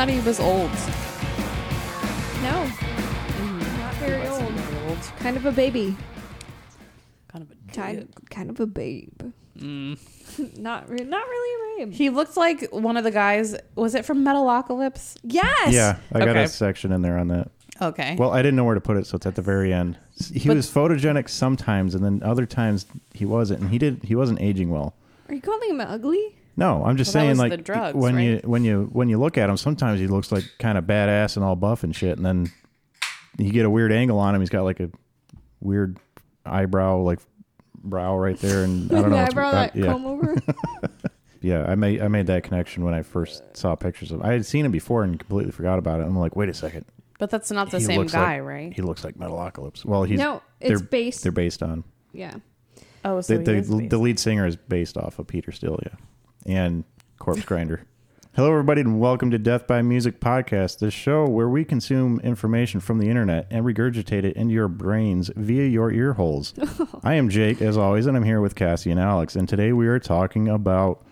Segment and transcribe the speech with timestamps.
[0.00, 0.70] I thought he was old.
[2.42, 2.64] No,
[3.76, 4.98] not very old.
[5.18, 5.94] Kind of a baby.
[7.28, 9.20] Kind of a Kind, kind of a babe.
[9.58, 9.98] Mm.
[10.58, 11.94] not re- not really a babe.
[11.94, 13.54] He looked like one of the guys.
[13.74, 15.18] Was it from Metalocalypse?
[15.22, 15.70] Yes.
[15.74, 16.44] Yeah, I got Okay.
[16.44, 17.50] a section in there on that.
[17.82, 18.16] Okay.
[18.18, 19.98] Well, I didn't know where to put it, so it's at the very end.
[20.32, 24.06] He But- was photogenic sometimes, and then other times he wasn't, and he didn't.
[24.06, 24.94] he wasn't aging well.
[25.28, 26.36] Are you calling him ugly?
[26.56, 29.08] No, I'm just Well, that saying, was like the drugs, when you when you when
[29.08, 31.94] you look at him, sometimes he looks like kind of badass and all buff and
[31.96, 32.50] shit, and then
[33.38, 34.40] you get a weird angle on him.
[34.42, 34.90] He's got like a
[35.60, 35.98] weird
[36.44, 37.20] eyebrow, like
[37.82, 39.16] brow right there, and I don't know.
[39.16, 40.36] what's- eyebrow that yeah, comb over.
[41.40, 41.64] yeah.
[41.66, 44.20] I made I made that connection when I first saw pictures of.
[44.20, 44.26] him.
[44.26, 46.04] I had seen him before and completely forgot about it.
[46.04, 46.84] I'm like, wait a second,
[47.18, 48.72] but that's not the he same looks guy, like- right?
[48.74, 49.84] he looks like Metalocalypse.
[49.84, 51.22] Well, he's no, it's they're- based.
[51.22, 51.84] they're based on.
[52.12, 52.34] yeah.
[53.02, 53.90] Oh, so the, the, he is based.
[53.90, 55.94] the lead singer is based off of Peter Steele, yeah,
[56.46, 56.84] and
[57.18, 57.82] Corpse Grinder.
[58.34, 62.78] Hello, everybody, and welcome to Death by Music podcast, the show where we consume information
[62.78, 66.54] from the internet and regurgitate it into your brains via your ear holes.
[67.02, 69.88] I am Jake, as always, and I'm here with Cassie and Alex, and today we
[69.88, 71.04] are talking about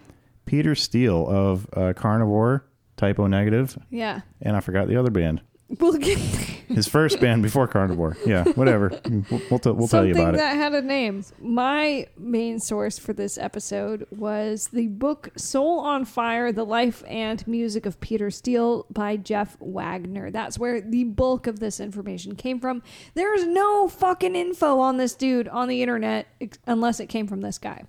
[0.46, 2.64] Peter Steele of uh, Carnivore,
[2.96, 4.20] Type O Negative, Yeah.
[4.40, 5.40] and I forgot the other band.
[5.68, 6.18] We'll get
[6.68, 8.16] His first band before Carnivore.
[8.26, 8.98] Yeah, whatever.
[9.30, 10.38] We'll, we'll, t- we'll tell you about it.
[10.38, 11.24] Something that had a name.
[11.40, 17.46] My main source for this episode was the book Soul on Fire: The Life and
[17.46, 20.30] Music of Peter Steele by Jeff Wagner.
[20.30, 22.82] That's where the bulk of this information came from.
[23.14, 27.40] There's no fucking info on this dude on the internet ex- unless it came from
[27.42, 27.84] this guy.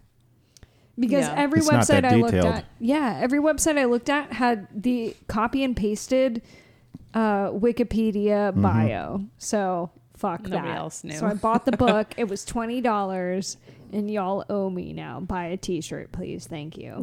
[0.97, 1.35] Because Yeah.
[1.37, 5.15] every It's website that I looked at, yeah, every website I looked at had the
[5.27, 6.41] copy and pasted
[7.13, 8.61] uh, Wikipedia Mm-hmm.
[8.61, 9.21] bio.
[9.37, 10.77] So fuck Nobody that.
[10.77, 11.15] else knew.
[11.17, 12.13] So I bought the book.
[12.17, 13.57] it was twenty dollars,
[13.93, 15.19] and y'all owe me now.
[15.19, 16.45] Buy a T-shirt, please.
[16.47, 17.01] Thank you.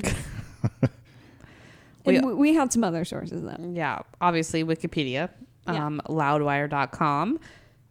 [2.04, 3.74] We- and we, we had some other sources then.
[3.74, 5.28] yeah, obviously Wikipedia,
[5.66, 5.86] Yeah.
[5.86, 7.40] um, loudwire.com.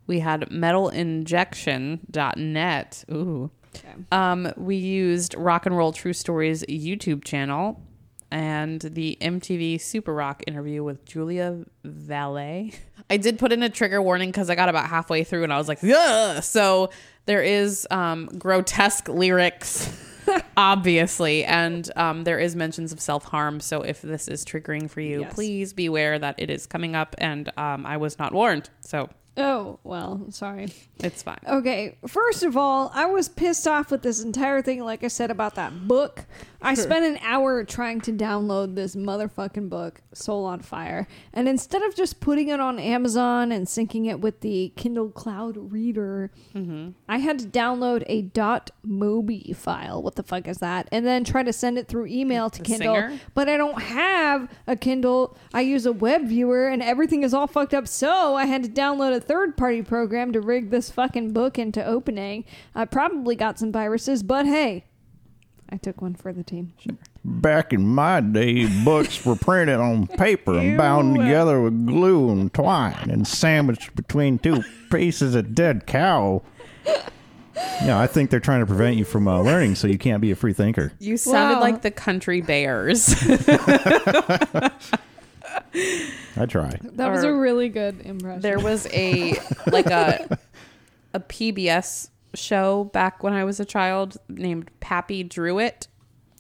[0.08, 3.06] We had metalinjection.net.
[3.12, 3.50] Ooh.
[3.76, 3.90] Okay.
[4.12, 7.82] Um, we used Rock and Roll True Stories YouTube channel
[8.32, 12.74] and the MTV Super Rock interview with Julia Valet.
[13.10, 15.58] I did put in a trigger warning because I got about halfway through and I
[15.58, 16.42] was like, Ugh!
[16.44, 16.90] so
[17.26, 19.90] there is um, grotesque lyrics,
[20.58, 23.60] obviously, and um, there is mentions of self harm.
[23.60, 25.34] So if this is triggering for you, Yes.
[25.34, 29.10] please be aware that it is coming up, and um, I was not warned, so
[29.38, 30.70] Oh well, sorry.
[31.00, 31.40] it's fine.
[31.46, 35.30] Okay, first of all, I was pissed off with this entire thing, like I said
[35.30, 36.26] about that book.
[36.66, 41.84] I spent an hour trying to download this motherfucking book, Soul on Fire, and instead
[41.84, 46.90] of just putting it on Amazon and syncing it with the Kindle Cloud Reader, mm-hmm.
[47.08, 50.02] I had to download a .mobi file.
[50.02, 50.90] What the fuck is that?
[50.92, 52.96] And then try to send it through email to The Kindle.
[52.96, 53.20] Singer?
[53.34, 55.38] But I don't have a Kindle.
[55.54, 57.88] I use a web viewer, and everything is all fucked up.
[57.88, 62.46] So I had to download a third-party program to rig this fucking book into opening.
[62.74, 64.86] I probably got some viruses, but hey,
[65.70, 66.74] I took one for the team.
[67.24, 72.54] Back in my day, books were printed on paper and bound together with glue and
[72.54, 76.44] twine and sandwiched between two pieces of dead cow.
[77.84, 80.30] Yeah, I think they're trying to prevent you from uh, learning so you can't be
[80.30, 80.92] a free thinker.
[81.00, 81.62] You sounded Wow.
[81.62, 83.16] like the country bears.
[86.38, 86.78] I try.
[86.82, 88.42] That was Or- a really good impression.
[88.42, 89.36] there was a
[89.68, 90.38] like a
[91.14, 95.88] a PBS show back when I was a child named Pappy Drew-It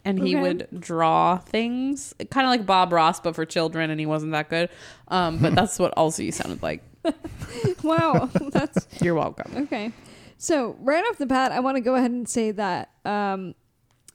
[0.03, 0.41] and he Okay.
[0.41, 4.49] would draw things kind of like Bob Ross but for children and he wasn't that
[4.49, 4.69] good
[5.07, 6.83] um, but that's what also you sounded like
[7.83, 9.91] wow, that's you're welcome Okay.
[10.37, 13.55] So, right off the bat, I want to go ahead and say that um,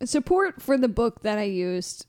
[0.04, 2.06] support for the book that I used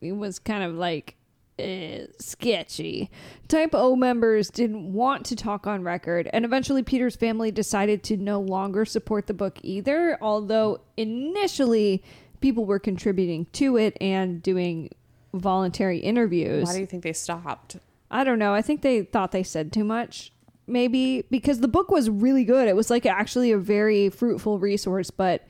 [0.00, 1.15] it was kind of like
[1.58, 3.10] uh, sketchy.
[3.48, 8.16] Type O members didn't want to talk on record, and eventually Peter's family decided to
[8.16, 12.02] no longer support the book either, although initially
[12.40, 14.90] people were contributing to it and doing
[15.32, 16.64] voluntary interviews.
[16.64, 17.76] why do you think they stopped
[18.10, 18.54] I don't know.
[18.54, 20.32] I think they thought they said too much,
[20.66, 22.68] maybe because the book was really good.
[22.68, 25.46] It was like actually a very fruitful resource, but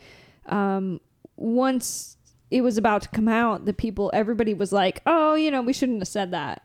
[0.47, 1.01] um,
[1.37, 2.16] once
[2.51, 5.73] it was about to come out, the people, everybody was like, "Oh, you know, we
[5.73, 6.63] shouldn't have said that."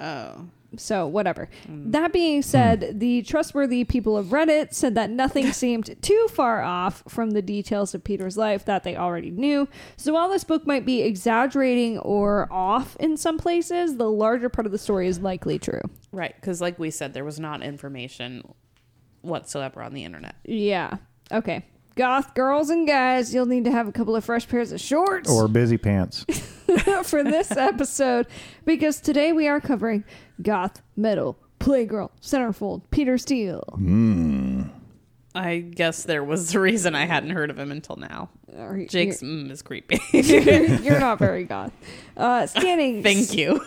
[0.00, 1.48] oh So whatever.
[1.68, 1.92] Mm.
[1.92, 2.46] That being hmm.
[2.46, 7.42] said, the trustworthy people of Reddit said that nothing seemed too far off from the
[7.42, 9.68] details of Peter's life that they already knew.
[9.96, 14.66] So while this book might be exaggerating or off in some places, the larger part
[14.66, 15.82] of the story is likely true.
[16.10, 18.42] right because like we said there was not information
[19.22, 20.96] whatsoever on the internet Yeah.
[21.32, 21.64] Okay.
[21.96, 25.30] Goth girls and guys, you'll need to have a couple of fresh pairs of shorts.
[25.30, 26.24] Or busy pants.
[27.04, 28.26] for this episode
[28.64, 30.02] because today we are covering
[30.42, 33.62] goth metal, Playgirl, Centerfold, Peter Steele.
[35.36, 38.28] I guess there was a reason I hadn't heard of him until now.
[38.58, 40.00] Are you- Jake's mm is creepy.
[40.12, 40.40] you're,
[40.82, 41.72] you're not very goth.
[42.16, 43.60] Uh, standing Thank you.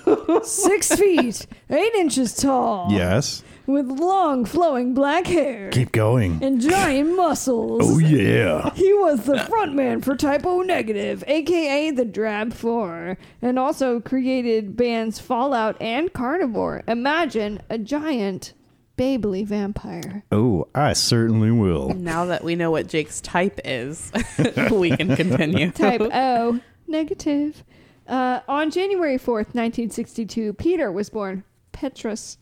[0.44, 3.44] six feet, eight inches tall, Yes.
[3.68, 6.42] With long flowing black hair Keep going.
[6.42, 7.82] and giant muscles.
[7.84, 8.74] Oh yeah.
[8.74, 14.78] He was the frontman for Type O Negative, aka the Drab Four, and also created
[14.78, 16.84] bands Fallout and Carnivore.
[16.88, 18.54] Imagine a giant,
[18.98, 20.24] babely vampire.
[20.32, 21.90] Oh, I certainly will.
[21.90, 24.14] now that we know what Jake's type is,
[24.72, 25.72] we can continue.
[25.72, 27.66] Type O, negative.
[28.08, 31.44] Uh, on January 4th, 1962, Peter was born
[31.74, 32.38] Petrus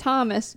[0.00, 0.56] Thomas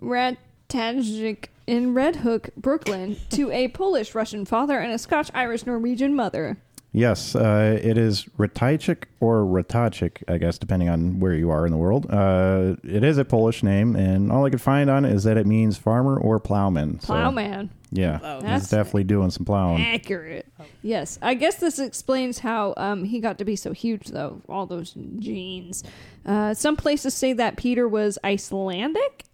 [0.00, 6.14] Ratajczyk in Red Hook, Brooklyn, to a Polish Russian father and a Scotch Irish Norwegian
[6.14, 6.58] mother.
[6.96, 11.72] Yes, uh, it is Ratajczyk or Ratajczyk, I guess, depending on where you are in
[11.72, 12.06] the world.
[12.08, 15.36] Uh, it is a Polish name, and all I could find on it is that
[15.36, 17.00] it means farmer or plowman.
[17.00, 17.70] So, Plowman.
[17.90, 18.34] yeah, Oh.
[18.36, 19.82] he's That's- definitely doing some plowing.
[19.84, 20.46] Accurate.
[20.82, 21.18] Yes.
[21.20, 24.40] I guess this explains how um, he got to be so huge, though.
[24.48, 25.82] All those genes.
[26.24, 29.24] Uh, some places say that Peter was Icelandic,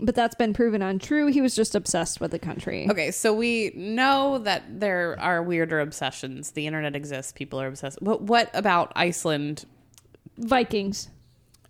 [0.00, 1.26] but that's been proven untrue.
[1.26, 2.88] He was just obsessed with the country.
[2.90, 6.52] Okay, so we know that there are weirder obsessions.
[6.52, 7.32] The internet exists.
[7.32, 7.98] People are obsessed.
[8.02, 9.64] But what about Iceland?
[10.36, 11.08] Vikings.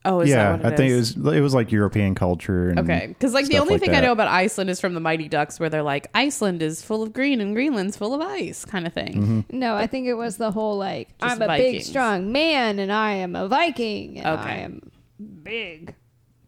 [0.07, 1.17] Oh, is yeah, that what I think is?
[1.17, 2.69] it was it was like European culture.
[2.69, 5.01] And Okay, because like the stuff only thing I know about Iceland is from the
[5.01, 8.67] Mighty Ducks, where they're like Iceland is full of green and Greenland's full of ice,
[8.67, 9.15] kind of thing.
[9.15, 9.59] Mm-hmm.
[9.59, 12.93] No, I think it was the whole like, Just I'm a big, strong man and
[12.93, 14.91] I am a Viking and I am
[15.43, 15.95] big.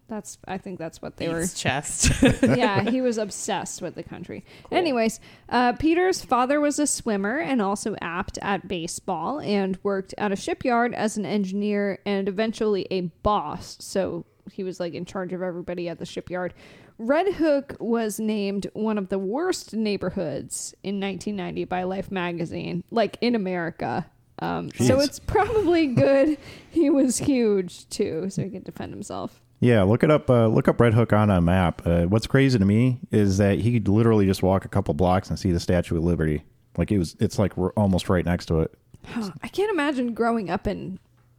[0.08, 1.46] That's, I think that's what they were.
[1.46, 2.22] Chest.
[2.42, 4.44] yeah, he was obsessed with the country.
[4.70, 5.18] Anyways,
[5.48, 10.36] uh, Peter's father was a swimmer and also apt at baseball and worked at a
[10.36, 13.76] shipyard as an engineer and eventually a boss.
[13.80, 16.54] So he was like in charge of everybody at the shipyard.
[16.98, 23.18] Red Hook was named one of the worst neighborhoods in 1990 by Life magazine, like
[23.20, 24.06] in America.
[24.38, 26.36] Um, so it's probably good
[26.70, 29.40] he was huge too, so he could defend himself.
[29.60, 30.28] Yeah, look it up.
[30.28, 31.82] Uh, look up Red Hook on a map.
[31.86, 35.30] Uh, what's crazy to me is that he could literally just walk a couple blocks
[35.30, 36.44] and see the Statue of Liberty.
[36.76, 38.74] Like it was, it's like we're almost right next to it.
[39.06, 40.98] Huh, I can't imagine growing up in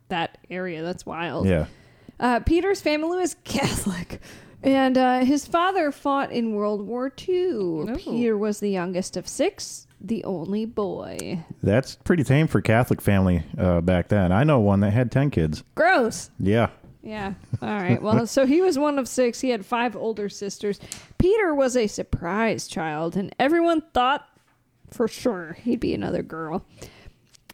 [0.09, 0.81] that area.
[0.81, 1.47] That's wild.
[1.47, 1.65] Yeah.
[2.19, 4.19] Uh, Peter's family was Catholic,
[4.63, 7.93] and uh, his father fought in World War II.
[7.97, 11.43] Peter was the youngest of six, the only boy.
[11.61, 14.31] That's pretty tame for Catholic family uh, back then.
[14.31, 15.63] I know one that had 10 kids.
[15.75, 16.31] Gross.
[16.39, 16.69] Yeah.
[17.07, 17.35] Yeah.
[17.61, 18.01] All right.
[18.01, 19.39] Well, so he was one of six.
[19.39, 20.77] He had five older sisters.
[21.17, 24.27] Peter was a surprise child, and everyone thought
[24.91, 26.65] for sure he'd be another girl.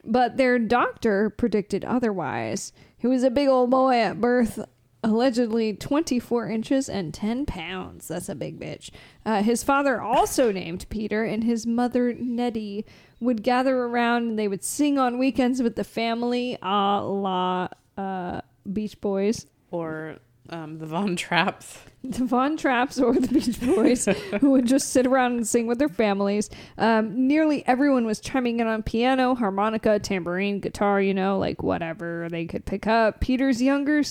[0.03, 2.73] But their doctor predicted otherwise.
[2.97, 4.57] He was a big old boy at birth,
[5.03, 8.07] allegedly 24 inches and 10 pounds.
[8.07, 8.89] That's a big bitch.
[9.23, 12.87] Uh, his father also named Peter, and his mother, Nettie,
[13.19, 18.41] would gather around and they would sing on weekends with the family a la uh,
[18.71, 19.45] Beach Boys.
[19.71, 20.17] or
[20.49, 21.77] um, the Von Trapps.
[22.05, 24.05] The Von Trapps or the Beach Boys,
[24.41, 26.49] who would just sit around and sing with their families.
[26.77, 32.27] Um, nearly everyone was chiming in on piano, harmonica, tambourine, guitar, you know, like whatever
[32.29, 33.21] they could pick up.
[33.21, 34.03] Peter's younger,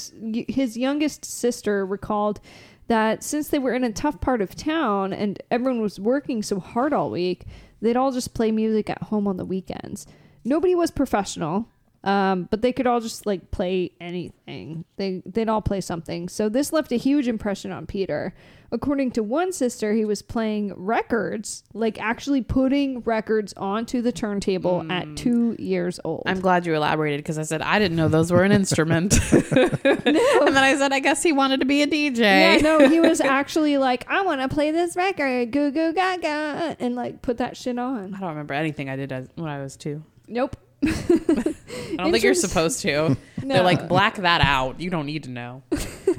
[0.48, 2.40] his youngest sister recalled
[2.88, 6.60] that since they were in a tough part of town and everyone was working so
[6.60, 7.44] hard all week,
[7.82, 10.06] they'd all just play music at home on the weekends.
[10.44, 11.68] Nobody was professional.
[12.04, 14.84] Um, but they could all just like play anything.
[14.96, 16.28] They they'd all play something.
[16.28, 18.34] So this left a huge impression on Peter.
[18.72, 24.90] According to one sister, he was playing records, like actually putting records onto the turntable
[24.90, 26.22] at two years old.
[26.24, 29.12] I'm glad you elaborated because I said I didn't know those were an instrument.
[29.52, 29.68] no.
[29.74, 32.18] And then I said I guess he wanted to be a DJ.
[32.18, 36.74] yeah, no, he was actually like, I want to play this record, goo goo gaga,
[36.80, 38.14] and like put that shit on.
[38.14, 40.02] I don't remember anything I did as, when I was two.
[40.26, 40.56] Nope.
[40.84, 43.10] I don't think you're supposed to.
[43.10, 43.16] No.
[43.42, 44.80] They're like black that out.
[44.80, 45.62] You don't need to know.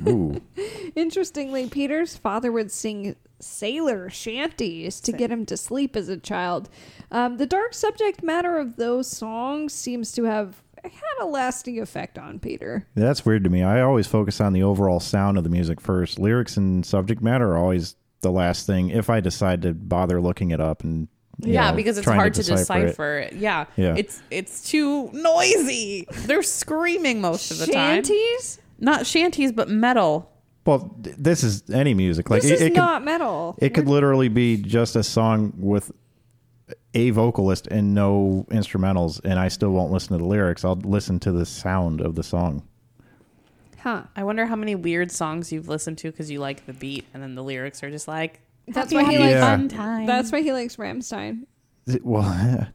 [0.07, 0.41] Ooh.
[0.95, 6.69] Interestingly, Peter's father would sing sailor shanties to get him to sleep as a child.
[7.11, 12.17] Um, the dark subject matter of those songs seems to have had a lasting effect
[12.17, 12.87] on Peter.
[12.95, 13.63] That's weird to me.
[13.63, 16.19] I always focus on the overall sound of the music first.
[16.19, 20.51] Lyrics and subject matter are always the last thing if I decide to bother looking
[20.51, 21.07] it up and you
[21.39, 22.85] Yeah, know, because it's hard to decipher it.
[22.87, 23.19] decipher.
[23.19, 23.33] it.
[23.33, 23.65] Yeah.
[23.75, 23.95] Yeah.
[23.97, 26.07] It's it's too noisy.
[26.11, 28.03] They're screaming most of the time.
[28.03, 28.59] Shanties?
[28.79, 30.29] Not shanties, but metal.
[30.65, 32.29] Well, th- this is any music.
[32.29, 33.55] Like this it, is it could not metal.
[33.59, 35.91] it could literally be just a song with
[36.93, 40.63] a vocalist and no instrumentals, and I still won't listen to the lyrics.
[40.63, 42.63] I'll listen to the sound of the song.
[43.79, 44.03] Huh.
[44.15, 47.21] I wonder how many weird songs you've listened to because you like the beat, and
[47.21, 48.39] then the lyrics are just like.
[48.67, 50.05] That's why he happy, likes- fun time.
[50.05, 51.45] That's why he likes Rammstein.
[51.85, 52.23] Is it- Well,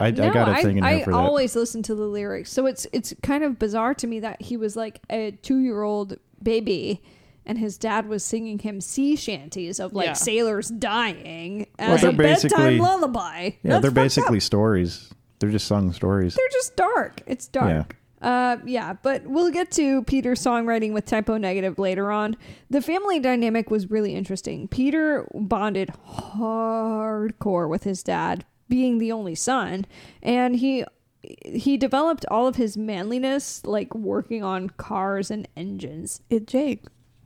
[0.00, 1.16] I, I got a thing in I there for that.
[1.18, 4.56] always listen to the lyrics, so it's it's kind of bizarre to me that he
[4.56, 7.02] was like a two year old baby,
[7.44, 10.12] and his dad was singing him sea shanties of like Yeah.
[10.12, 13.42] sailors dying Well, as they're a bedtime lullaby.
[13.42, 14.04] yeah, That's they're fucked up.
[14.04, 15.10] basically stories.
[15.40, 16.34] They're just sung stories.
[16.36, 17.22] they're just dark.
[17.26, 17.96] It's dark.
[18.20, 22.36] Uh, yeah, but we'll get to Peter's songwriting with Type O Negative later on.
[22.68, 24.68] The family dynamic was really interesting.
[24.68, 29.86] Peter bonded hardcore with his dad, being the only son,
[30.22, 30.84] and he
[31.44, 36.20] he developed all of his manliness like working on cars and engines.
[36.30, 36.84] it, Jake.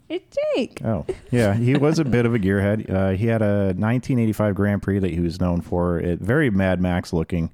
[0.09, 0.83] It's Jake.
[0.85, 1.55] Oh, yeah.
[1.55, 2.91] He was a bit of a gearhead.
[2.91, 5.99] Uh, he had a 1985 Grand Prix that he was known for.
[5.99, 7.51] It very Mad Max looking.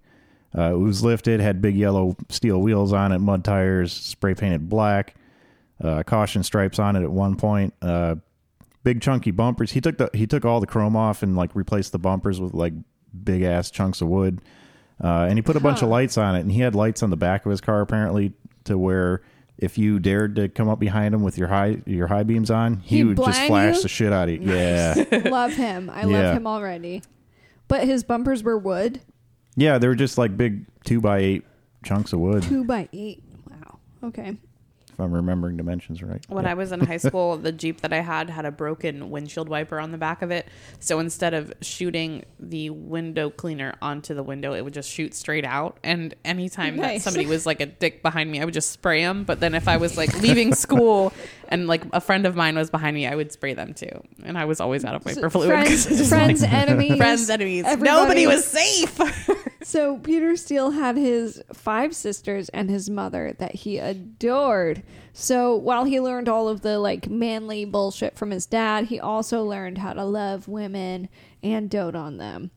[0.56, 4.68] Uh, it was lifted, had big yellow steel wheels on it, mud tires, spray painted
[4.68, 5.14] black,
[5.82, 7.74] uh, caution stripes on it at one point.
[7.82, 8.14] Uh,
[8.82, 9.72] big chunky bumpers.
[9.72, 12.54] He took the he took all the chrome off and like replaced the bumpers with
[12.54, 12.72] like
[13.24, 14.40] big ass chunks of wood.
[15.02, 17.10] Uh, and he put a bunch of lights on it, and he had lights on
[17.10, 18.32] the back of his car apparently
[18.64, 19.22] to where
[19.58, 22.78] if you dared to come up behind him with your high your high beams on,
[22.78, 23.82] he He'd would just flash you?
[23.82, 24.52] the shit out of you.
[24.52, 24.94] Yeah,
[25.30, 25.90] love him.
[25.92, 26.06] I Yeah.
[26.28, 27.02] love him already.
[27.68, 29.00] But his bumpers were wood,
[29.60, 31.44] yeah, they were just like big two by eight
[31.84, 32.42] chunks of wood.
[32.42, 33.22] two by eight.
[33.50, 33.78] Wow.
[34.04, 34.36] Okay.
[34.90, 36.20] If I'm remembering dimensions right.
[36.28, 39.48] When I was in high school, the Jeep that I had had a broken windshield
[39.48, 40.48] wiper on the back of it.
[40.80, 45.44] So instead of shooting the window cleaner onto the window, it would just shoot straight
[45.44, 45.78] out.
[45.84, 49.22] And anytime that somebody was like a dick behind me, I would just spray them.
[49.22, 51.12] But then if I was like leaving school
[51.48, 54.02] and like a friend of mine was behind me, I would spray them too.
[54.24, 55.64] And I was always out of wiper fluid.
[55.64, 57.64] 'cause Friends, friends, like- enemies, friends, enemies.
[57.66, 57.88] everybody.
[58.00, 58.98] Nobody was safe.
[59.62, 64.82] So Peter Steele had his five sisters and his mother that he adored.
[65.12, 69.42] So while he learned all of the like manly bullshit from his dad, he also
[69.42, 71.08] learned how to love women
[71.42, 72.50] and dote on them.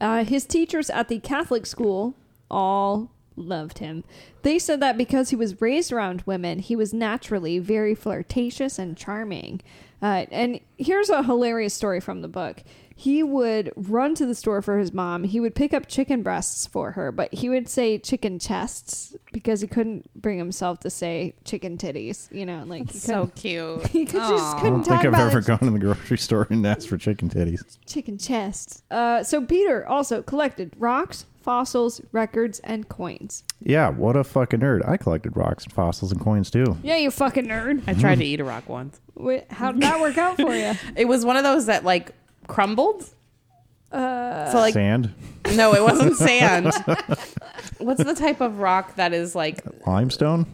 [0.00, 2.14] Uh, his teachers at the Catholic school
[2.50, 4.04] all loved him.
[4.42, 8.96] They said that because he was raised around women, he was naturally very flirtatious and
[8.96, 9.60] charming.
[10.00, 12.62] Uh, and here's a hilarious story from the book.
[12.96, 15.24] He would run to the store for his mom.
[15.24, 19.60] He would pick up chicken breasts for her, but he would say chicken chests because
[19.60, 22.32] he couldn't bring himself to say chicken titties.
[22.32, 23.86] You know, like he so cute.
[23.88, 25.46] he could just I couldn't don't talk think I've about ever it.
[25.46, 27.78] gone to the grocery store and asked for chicken titties.
[27.86, 28.82] chicken chests.
[28.90, 33.42] Uh, so Peter also collected rocks, fossils, records, and coins.
[33.60, 34.88] Yeah, what a fucking nerd.
[34.88, 36.76] I collected rocks and fossils and coins too.
[36.82, 37.82] Yeah, you fucking nerd.
[37.88, 39.00] I tried to eat a rock once.
[39.16, 40.72] Wait, how did that work out for you?
[40.96, 42.12] It was one of those that like
[42.46, 43.08] crumbled.
[43.92, 45.14] Uh, So like Sand,
[45.54, 46.66] no, it wasn't sand.
[47.78, 50.46] What's the type of rock that is like limestone.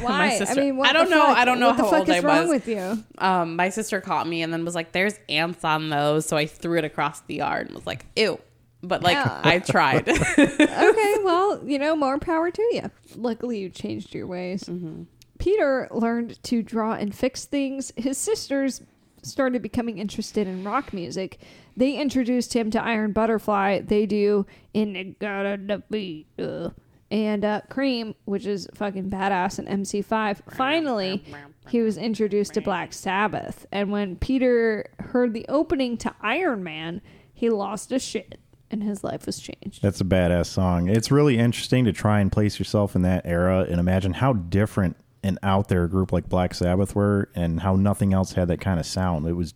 [0.00, 0.38] why?
[0.38, 1.26] sister- I mean, what I don't know.
[1.26, 1.36] fuck?
[1.36, 2.50] I don't know what the how fuck old is I wrong was.
[2.50, 3.04] with you.
[3.18, 6.46] um my sister caught me and then was like there's ants on those so I
[6.46, 8.40] threw it across the yard and was like ew.
[8.82, 9.40] But like Yeah.
[9.44, 10.08] I tried.
[10.38, 12.90] okay, well, you know, more power to you.
[13.16, 14.64] Luckily, you changed your ways.
[14.64, 15.02] Mm-hmm.
[15.38, 17.92] Peter learned to draw and fix things.
[17.96, 18.82] His sisters
[19.26, 21.40] started becoming interested in rock music.
[21.76, 23.80] They introduced him to Iron Butterfly.
[23.80, 26.70] They do in the gotta defeat uh,
[27.10, 30.52] and uh, Cream, which is fucking badass, and MC5.
[30.54, 31.24] Finally,
[31.68, 33.66] he was introduced to Black Sabbath.
[33.70, 37.00] And when Peter heard the opening to Iron Man,
[37.32, 38.38] he lost his shit
[38.70, 39.82] and his life was changed.
[39.82, 40.88] That's a badass song.
[40.88, 44.96] It's really interesting to try and place yourself in that era and imagine how different
[45.22, 48.60] and out there a group like Black Sabbath were and how nothing else had that
[48.60, 49.26] kind of sound.
[49.26, 49.54] It was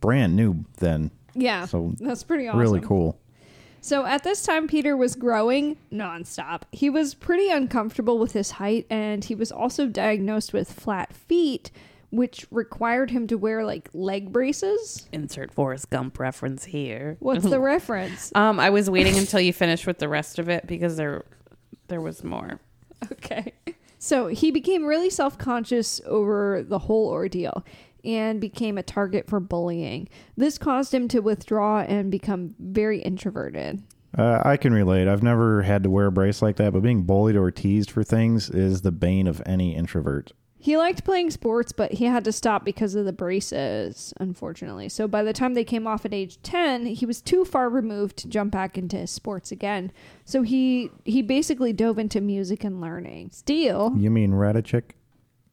[0.00, 1.10] brand new then.
[1.34, 2.58] Yeah, So, that's pretty awesome.
[2.60, 3.18] Really cool.
[3.82, 6.62] So at this time, Peter was growing nonstop.
[6.72, 11.70] He was pretty uncomfortable with his height, and he was also diagnosed with flat feet,
[12.10, 15.08] which required him to wear like leg braces.
[15.12, 17.16] Insert Forrest Gump reference here.
[17.20, 18.32] What's the reference?
[18.34, 21.24] Um I was waiting until you finished with the rest of it because there
[21.88, 22.60] there was more.
[23.12, 23.54] Okay.
[24.02, 27.64] So he became really self conscious over the whole ordeal
[28.02, 30.08] and became a target for bullying.
[30.38, 33.82] This caused him to withdraw and become very introverted.
[34.16, 35.06] Uh, I can relate.
[35.06, 38.02] I've never had to wear a brace like that, but being bullied or teased for
[38.02, 40.32] things is the bane of any introvert.
[40.62, 44.90] He liked playing sports, but he had to stop because of the braces, unfortunately.
[44.90, 48.18] So by the time they came off at age 10, he was too far removed
[48.18, 49.90] to jump back into sports again.
[50.26, 53.30] So he he basically dove into music and learning.
[53.32, 54.92] Steele, You mean Radachik?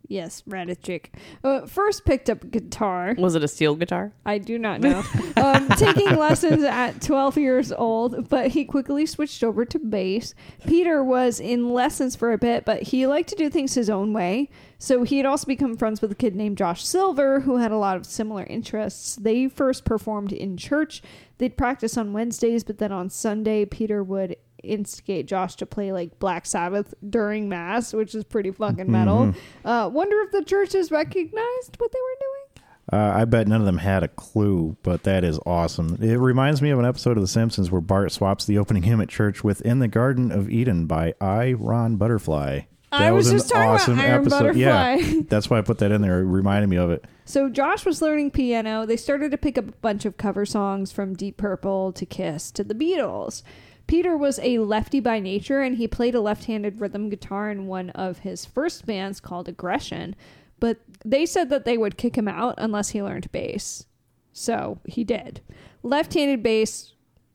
[0.08, 1.08] Yes, Radicic.
[1.44, 3.14] Uh, first picked up guitar.
[3.18, 4.14] Was it a steel guitar?
[4.26, 5.04] I do not know.
[5.36, 10.34] um, taking lessons at 12 years old, but he quickly switched over to bass.
[10.66, 14.14] Peter was in lessons for a bit, but he liked to do things his own
[14.14, 14.50] way.
[14.80, 17.78] So he had also become friends with a kid named Josh Silver, who had a
[17.78, 19.16] lot of similar interests.
[19.16, 21.02] They first performed in church.
[21.38, 26.20] They'd practice on Wednesdays, but then on Sunday, Peter would instigate Josh to play like
[26.20, 29.34] Black Sabbath during Mass, which is pretty fucking metal.
[29.64, 32.38] Uh, wonder if the churches recognized what they were doing.
[32.94, 35.98] Uh, I bet none of them had a clue, but that is awesome.
[36.02, 39.02] It reminds me of an episode of The Simpsons where Bart swaps the opening hymn
[39.02, 41.54] at church with "In the Garden of Eden" by I.
[41.54, 42.62] Ron Butterfly.
[42.90, 44.58] I was just talking about Iron Butterfly.
[44.60, 46.22] Yeah, that's why I put that in there.
[46.22, 47.04] It reminded me of it.
[47.26, 48.86] So Josh was learning piano.
[48.86, 52.52] They started to pick up a bunch of cover songs from Deep Purple to Kiss
[52.52, 53.44] to the Beatles.
[53.88, 57.89] Peter was a lefty by nature and he played a left-handed rhythm guitar in one
[57.91, 60.15] of his first bands called Aggression,
[60.60, 63.86] but they said that they would kick him out unless he learned bass.
[64.34, 65.41] So, he did.
[65.84, 66.94] Left-handed bass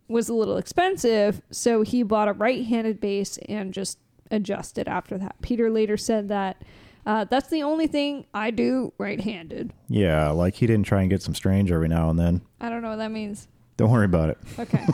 [0.09, 3.99] was a little expensive, so he bought a right-handed bass and just
[4.31, 5.37] adjusted after that.
[5.43, 6.63] Peter later said that
[7.05, 9.73] uh, that's the only thing I do right-handed.
[9.89, 12.43] Yeah, like he didn't try and get some strange every now and then.
[12.61, 13.49] I don't know what that means.
[13.77, 14.39] Don't worry about it.
[14.59, 14.85] Okay.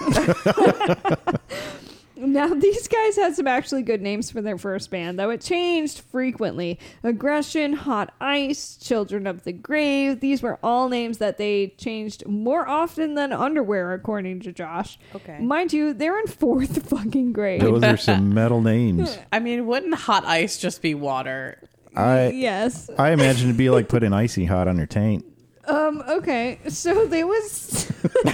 [2.16, 6.00] now, these guys had some actually good names for their first band, though it changed
[6.00, 6.78] frequently.
[7.02, 10.20] Aggression, Hot Ice, Children of the Grave.
[10.20, 14.98] These were all names that they changed more often than underwear, according to Josh.
[15.14, 15.38] Okay.
[15.40, 17.60] Mind you, they're in fourth fucking grade.
[17.60, 19.18] Those are some metal names.
[19.32, 21.68] I mean, wouldn't hot ice just be water?
[21.96, 22.90] I yes.
[22.96, 25.24] I imagine it'd be like putting icy hot on your taint.
[25.68, 26.58] Um, okay.
[26.68, 27.92] So they was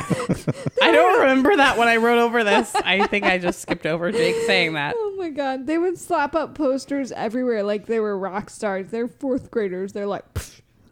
[0.83, 2.75] I don't remember that when I wrote over this.
[2.75, 4.95] I think I just skipped over Jake saying that.
[4.97, 8.89] Oh my god, they would slap up posters everywhere like they were rock stars.
[8.89, 9.93] They're fourth graders.
[9.93, 10.25] They're like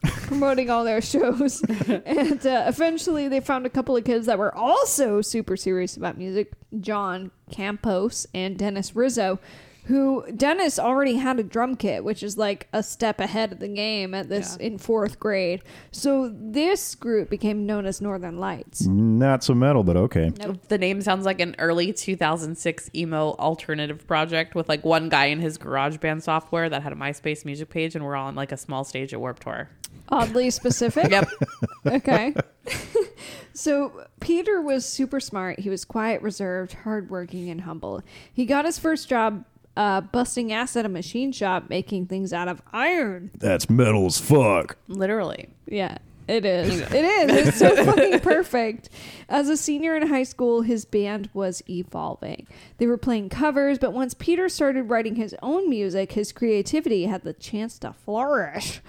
[0.02, 1.62] promoting all their shows.
[1.88, 6.18] and uh, eventually they found a couple of kids that were also super serious about
[6.18, 9.38] music John Campos and Dennis Rizzo.
[9.86, 13.66] Who Dennis already had a drum kit, which is like a step ahead of the
[13.68, 14.66] game at this Yeah.
[14.66, 15.62] in fourth grade.
[15.90, 18.86] So this group became known as Northern Lights.
[18.86, 20.30] Not so metal, but okay.
[20.68, 25.40] The name sounds like an early 2006 emo alternative project with like one guy in
[25.40, 28.52] his garage band software that had a MySpace music page and we're all on like
[28.52, 29.68] a small stage at Warped Tour.
[30.10, 31.10] Oddly specific.
[31.10, 31.28] Yep.
[31.86, 32.34] okay.
[33.52, 35.60] so Peter was super smart.
[35.60, 38.02] He was quiet, reserved, hardworking, and humble.
[38.32, 39.44] He got his first job
[39.76, 43.30] uh, busting ass at a machine shop, making things out of iron.
[43.38, 44.76] That's metal as fuck.
[44.88, 45.48] Literally.
[45.66, 45.98] Yeah.
[46.28, 46.80] It is.
[46.80, 47.48] It is.
[47.48, 48.90] It's so fucking perfect.
[49.28, 52.46] As a senior in high school, his band was evolving.
[52.78, 57.22] They were playing covers, but once Peter started writing his own music, his creativity had
[57.24, 58.80] the chance to flourish.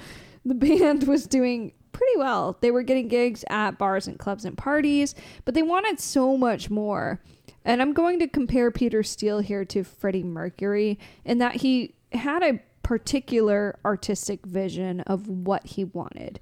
[0.45, 2.57] The band was doing pretty well.
[2.61, 6.69] They were getting gigs at bars and clubs and parties, but they wanted so much
[6.69, 7.19] more.
[7.65, 12.43] And I'm going to compare Peter Steele here to Freddie Mercury in that he had
[12.43, 16.39] a particular artistic vision of what he wanted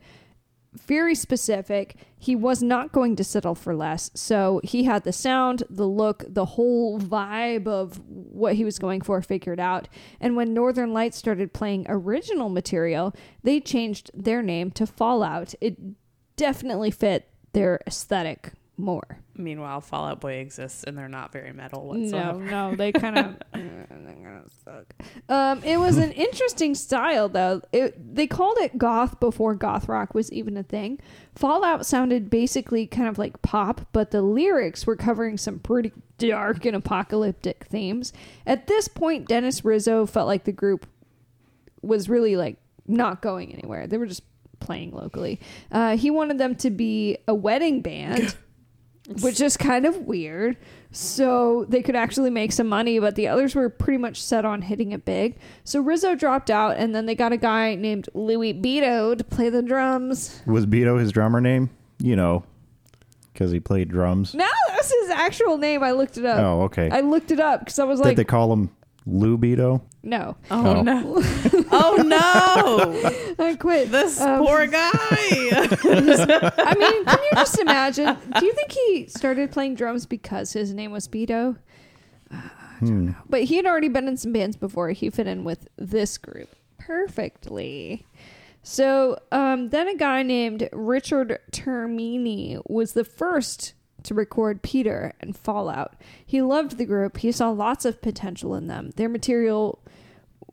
[0.73, 1.95] very specific.
[2.17, 4.09] He was not going to settle for less.
[4.13, 9.01] So he had the sound, the look, the whole vibe of what he was going
[9.01, 9.87] for figured out.
[10.19, 15.53] And when Northern Lights started playing original material, they changed their name to Fallout.
[15.59, 15.77] It
[16.37, 19.19] definitely fit their aesthetic more.
[19.43, 22.39] Meanwhile, Fall Out Boy exists and they're not very metal No, whatsoever.
[22.39, 23.35] no, they kind of
[24.63, 24.93] suck.
[25.29, 27.61] Um, it was an interesting style, though.
[27.71, 30.99] It, they called it goth before goth rock was even a thing.
[31.35, 36.65] Fallout sounded basically kind of like pop, but the lyrics were covering some pretty dark
[36.65, 38.13] and apocalyptic themes.
[38.45, 40.87] At this point, Dennis Rizzo felt like the group
[41.81, 43.87] was really like not going anywhere.
[43.87, 44.23] They were just
[44.59, 45.39] playing locally.
[45.71, 48.35] Uh, he wanted them to be a wedding band,
[49.21, 50.57] which is kind of weird.
[50.91, 54.61] So they could actually make some money, but the others were pretty much set on
[54.61, 55.37] hitting it big.
[55.63, 59.49] So Rizzo dropped out, and then they got a guy named Louis Beto to play
[59.49, 60.41] the drums.
[60.45, 61.69] Was Beto his drummer name?
[61.99, 62.43] You know,
[63.33, 64.33] because he played drums.
[64.33, 65.83] No, that's his actual name.
[65.83, 66.39] I looked it up.
[66.39, 66.89] Oh, okay.
[66.91, 68.69] I looked it up because I was like, Did they call him
[69.05, 69.81] Lou Beto?
[70.03, 70.81] no, Oh, Oh.
[70.83, 71.13] no.
[71.71, 73.43] oh no.
[73.45, 73.91] I quit.
[73.91, 74.89] This Um, poor guy.
[74.91, 78.17] I mean, can you just imagine?
[78.39, 81.57] Do you think he started playing drums because his name was Beto?
[82.79, 83.11] Hmm.
[83.29, 84.89] But he had already been in some bands before.
[84.91, 88.05] He fit in with this group perfectly.
[88.63, 95.35] So um, then a guy named Richard Termini was the first to record Peter and
[95.35, 95.93] Fallout.
[96.25, 97.17] He loved the group.
[97.17, 98.91] He saw lots of potential in them.
[98.95, 99.79] Their material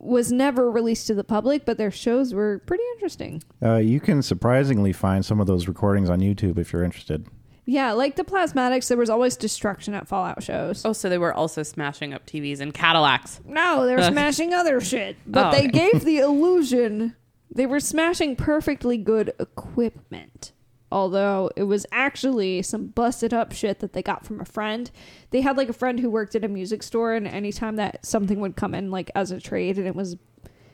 [0.01, 3.43] was never released to the public, but their shows were pretty interesting.
[3.63, 7.27] Uh, you can surprisingly find some of those recordings on YouTube if you're interested.
[7.65, 10.85] Yeah, like the Plasmatics, there was always destruction at Fallout shows.
[10.87, 13.41] Oh, so they were also smashing up TVs and Cadillacs.
[13.45, 15.17] No, they were smashing other shit.
[15.27, 15.91] But Oh, they okay.
[15.91, 17.15] gave the illusion
[17.51, 20.53] they were smashing perfectly good equipment.
[20.91, 24.91] Although it was actually some busted up shit that they got from a friend.
[25.31, 28.41] They had like a friend who worked at a music store, and anytime that something
[28.41, 30.17] would come in like as a trade and it was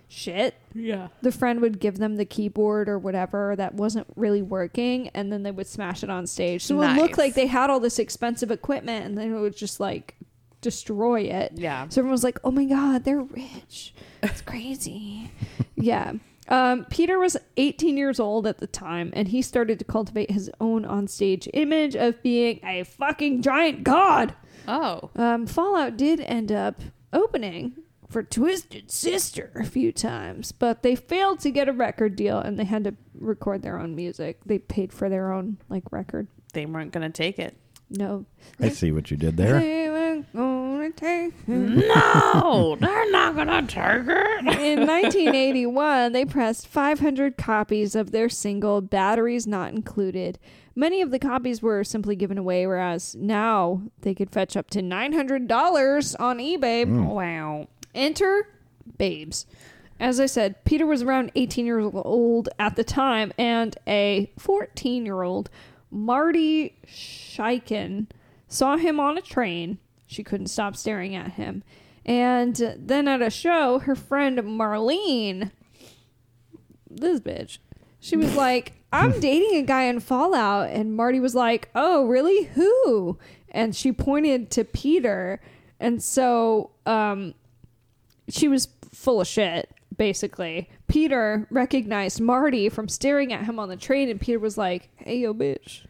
[0.07, 1.09] shit, Yeah.
[1.23, 5.43] the friend would give them the keyboard or whatever that wasn't really working, and then
[5.43, 6.63] they would smash it on stage.
[6.63, 9.57] So it would look like they had all this expensive equipment, and then it would
[9.57, 10.15] just like
[10.61, 11.53] destroy it.
[11.57, 11.89] Yeah.
[11.89, 13.95] So everyone was like, "Oh my god, they're rich.
[14.23, 15.31] It's crazy."
[15.75, 16.13] yeah.
[16.49, 20.51] Um, Peter was 18 years old at the time, and he started to cultivate his
[20.61, 24.35] own onstage image of being a fucking giant god.
[24.69, 25.11] Oh.
[25.17, 26.81] Um, Fallout did end up
[27.13, 27.77] opening
[28.09, 32.59] for Twisted Sister a few times, but they failed to get a record deal, and
[32.59, 34.41] they had to record their own music.
[34.45, 36.29] They paid for their own like record.
[36.53, 37.57] They weren't going to take it.
[37.91, 38.25] No,
[38.61, 39.59] I see what you did there.
[40.97, 41.95] They were gonna take it.
[41.95, 44.61] No, they're not going to take it.
[44.61, 50.39] In 1981, they pressed 500 copies of their single Batteries Not Included.
[50.75, 54.81] Many of the copies were simply given away, whereas now they could fetch up to
[54.81, 56.85] $900 on eBay.
[56.85, 57.07] Mm.
[57.07, 57.69] Wow.
[57.95, 58.49] Enter
[58.99, 59.47] Babes.
[60.01, 65.07] As I said, Peter was around 18 years old at the time, and a 14
[65.07, 65.49] year old,
[65.91, 68.09] Marty Scheiken,
[68.49, 69.79] saw him on a train.
[70.15, 71.65] She couldn't stop staring at him.
[72.07, 75.51] And then at a show, her friend Marlene,
[76.89, 77.59] this bitch,
[77.99, 80.71] she was like, I'm dating a guy in Fallout.
[80.71, 82.45] And Marty was like, Oh, really?
[82.45, 83.19] Who?
[83.51, 85.41] And she pointed to Peter.
[85.81, 87.35] And so um,
[88.29, 90.71] she was full of shit, basically.
[90.87, 95.19] Peter recognized Marty from staring at him on the train, and Peter was like, Hey,
[95.19, 95.87] yo, bitch.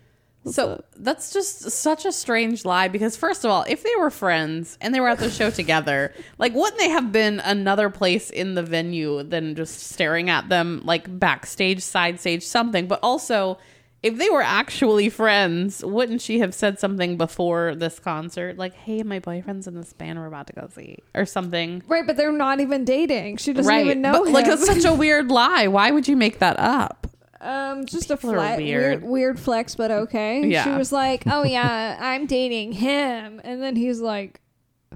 [0.47, 4.11] So up?" that's just such a strange lie because first of all, if they were
[4.11, 8.31] friends and they were at the show together, like wouldn't they have been another place
[8.31, 12.87] in the venue than just staring at them like backstage, side stage, something?
[12.87, 13.59] But also,
[14.05, 19.03] if they were actually friends, wouldn't she have said something before this concert, like, "Hey,
[19.03, 21.83] my boyfriend's in this band we're about to go see," or something?
[21.89, 23.39] Right, but they're not even dating.
[23.39, 23.87] She doesn't right?
[23.87, 24.51] even know but like him.
[24.51, 25.69] that's such a weird lie.
[25.69, 27.04] Why would you make that up?
[27.45, 29.03] Um, just a People are flat, weird.
[29.03, 29.05] weird.
[29.05, 30.47] weird, flex, but okay.
[30.47, 30.65] Yeah.
[30.65, 34.41] She was like, "Oh yeah, I'm dating him," and then he's like,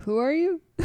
[0.01, 0.61] "Who are you?"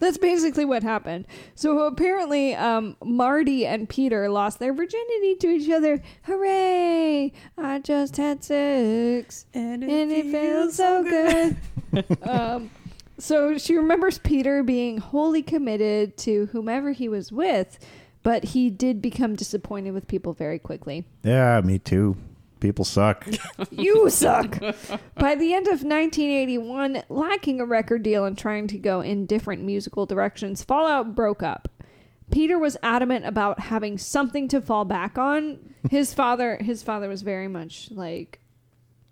[0.00, 1.26] That's basically what happened.
[1.54, 6.02] So apparently, um, Marty and Peter lost their virginity to each other.
[6.22, 7.32] Hooray!
[7.56, 11.56] I just had sex, and it feels so good.
[12.28, 12.70] um,
[13.18, 17.78] so she remembers Peter being wholly committed to whomever he was with,
[18.22, 21.04] but he did become disappointed with people very quickly.
[21.22, 22.16] Yeah, me too.
[22.60, 23.26] People suck.
[23.70, 24.58] You suck.
[25.14, 29.62] By the end of 1981, lacking a record deal and trying to go in different
[29.62, 31.68] musical directions, Fallout broke up.
[32.30, 35.74] Peter was adamant about having something to fall back on.
[35.90, 38.40] His father, his father was very much like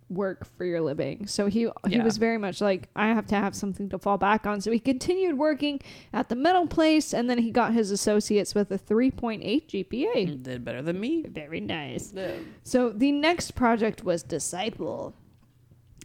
[0.08, 1.26] work for your living.
[1.26, 2.04] So he he Yeah.
[2.04, 4.60] was very much like I have to have something to fall back on.
[4.60, 5.80] So he continued working
[6.12, 10.42] at the metal place and then he got his associates with a 3.8 GPA.
[10.42, 11.24] Did better than me.
[11.28, 12.14] Very nice.
[12.62, 15.14] So the next project was Disciple.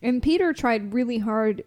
[0.02, 1.64] And Peter tried really hard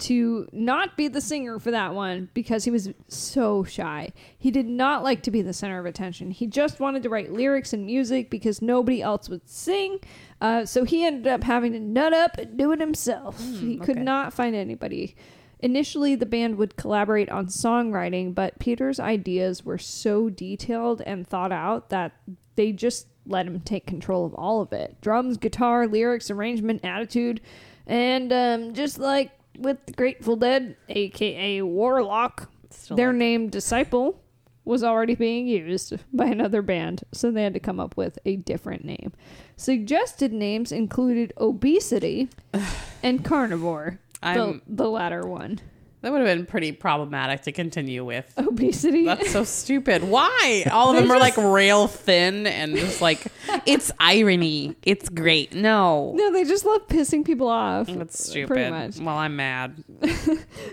[0.00, 4.12] to not be the singer for that one because he was so shy.
[4.38, 6.30] He did not like to be the center of attention.
[6.30, 10.00] He just wanted to write lyrics and music because nobody else would sing.
[10.40, 13.38] Uh, so he ended up having to nut up and do it himself.
[13.60, 15.16] he could not find anybody.
[15.60, 21.52] Initially, the band would collaborate on songwriting, but Peter's ideas were so detailed and thought
[21.52, 22.12] out that
[22.56, 27.40] they just let him take control of all of it drums, guitar, lyrics, arrangement, attitude.
[27.86, 34.20] And um, just like with the Grateful Dead, aka Warlock, Still their like- name Disciple
[34.64, 38.36] was already being used by another band, so they had to come up with a
[38.36, 39.12] different name.
[39.56, 42.28] Suggested names included Obesity
[43.02, 45.60] and Carnivore, the, I'm- the latter one.
[46.02, 48.32] That would have been pretty problematic to continue with.
[48.38, 49.04] Obesity.
[49.04, 50.02] That's so stupid.
[50.04, 50.64] Why?
[50.72, 53.26] All of them are like rail thin and just like
[53.66, 54.76] it's irony.
[54.82, 55.54] It's great.
[55.54, 56.12] No.
[56.14, 57.86] no, they just love pissing people off.
[57.88, 58.70] That's Pretty stupid.
[58.70, 58.98] much.
[58.98, 59.84] Well, I'm mad.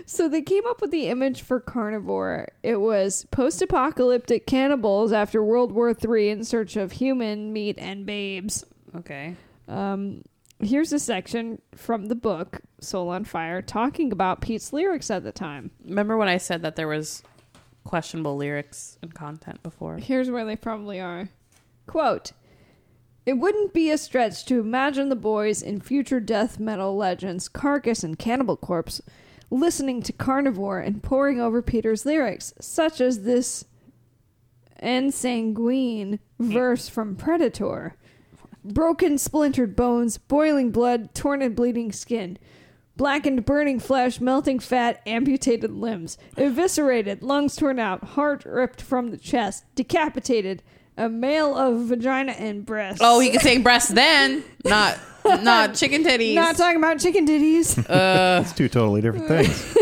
[0.06, 2.48] So they came up with the image for carnivore.
[2.62, 8.64] It was post-apocalyptic cannibals after World War III in search of human meat and babes.
[8.96, 9.36] Okay.
[9.68, 10.22] Um,
[10.60, 15.32] here's a section from the book Soul on Fire talking about Pete's lyrics at the
[15.32, 15.70] time.
[15.84, 17.22] Remember when I said that there was
[17.84, 19.96] questionable lyrics and content before.
[19.96, 21.28] Here's where they probably are.
[21.86, 22.32] Quote
[23.24, 28.04] It wouldn't be a stretch to imagine the boys in future death metal legends Carcass
[28.04, 29.00] and Cannibal Corpse
[29.50, 33.64] listening to Carnivore and poring over Peter's lyrics, such as this
[34.82, 37.94] ensanguine verse from Predator.
[38.64, 42.38] Broken, splintered bones, boiling blood, torn and bleeding skin.
[42.98, 49.16] Blackened, burning flesh, melting fat, amputated limbs, eviscerated, lungs torn out, heart ripped from the
[49.16, 50.64] chest, decapitated,
[50.96, 53.00] a male of vagina and breast.
[53.00, 56.34] Oh, he could say breasts then, not not chicken titties.
[56.34, 57.78] Not talking about chicken titties.
[57.88, 59.76] uh, It's two totally different things.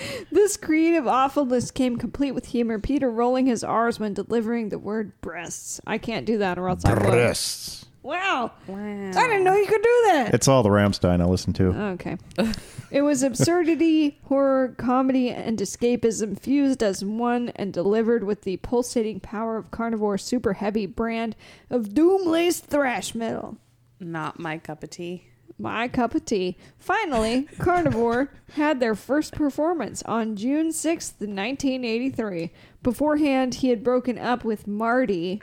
[0.32, 2.78] this creative awfulness came complete with humor.
[2.78, 5.78] Peter rolling his R's when delivering the word breasts.
[5.86, 7.10] I can't do that or else I will.
[7.10, 7.81] Breasts.
[8.02, 8.50] Wow.
[8.66, 9.10] wow.
[9.14, 10.34] I didn't know you could do that.
[10.34, 11.66] It's all the Rammstein I listen to.
[11.66, 12.18] Okay.
[12.90, 19.20] it was absurdity, horror, comedy, and escapism fused as one and delivered with the pulsating
[19.20, 21.36] power of Carnivore's super heavy brand
[21.70, 23.56] of doom laced thrash metal.
[24.00, 25.28] Not my cup of tea.
[25.56, 26.56] My cup of tea.
[26.78, 32.50] Finally, Carnivore had their first performance on June 6th, 1983.
[32.82, 35.40] Beforehand, he had broken up with Marty.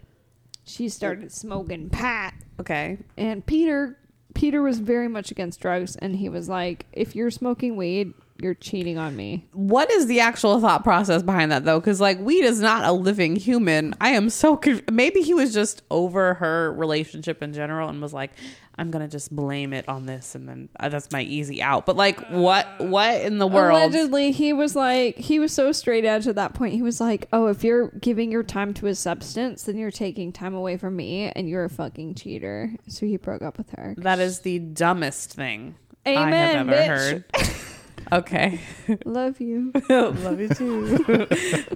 [0.65, 2.34] She started smoking pot.
[2.60, 2.98] Okay.
[3.17, 3.98] And Peter
[4.34, 8.56] Peter was very much against drugs and he was like, if you're smoking weed, you're
[8.56, 9.47] cheating on me.
[9.54, 11.80] What is the actual thought process behind that though?
[11.80, 13.93] Because like weed is not a living human.
[13.99, 18.13] I am so conf- maybe he was just over her relationship in general and was
[18.13, 18.32] like,
[18.80, 21.86] I'm gonna just blame it on this, and then uh, that's my easy out.
[21.86, 23.78] But like, what what in the world?
[23.78, 26.73] Allegedly, he was like, he was so straight edge at that point.
[26.73, 30.32] He was like, oh, if you're giving your time to a substance, then you're taking
[30.32, 32.71] time away from me and you're a fucking cheater.
[32.88, 33.95] So he broke up with her.
[33.97, 35.75] That is the dumbest thing
[36.06, 36.88] I have ever bitch.
[36.88, 37.25] heard.
[38.12, 38.59] Okay,
[39.05, 39.71] Love you.
[39.89, 41.27] love you too.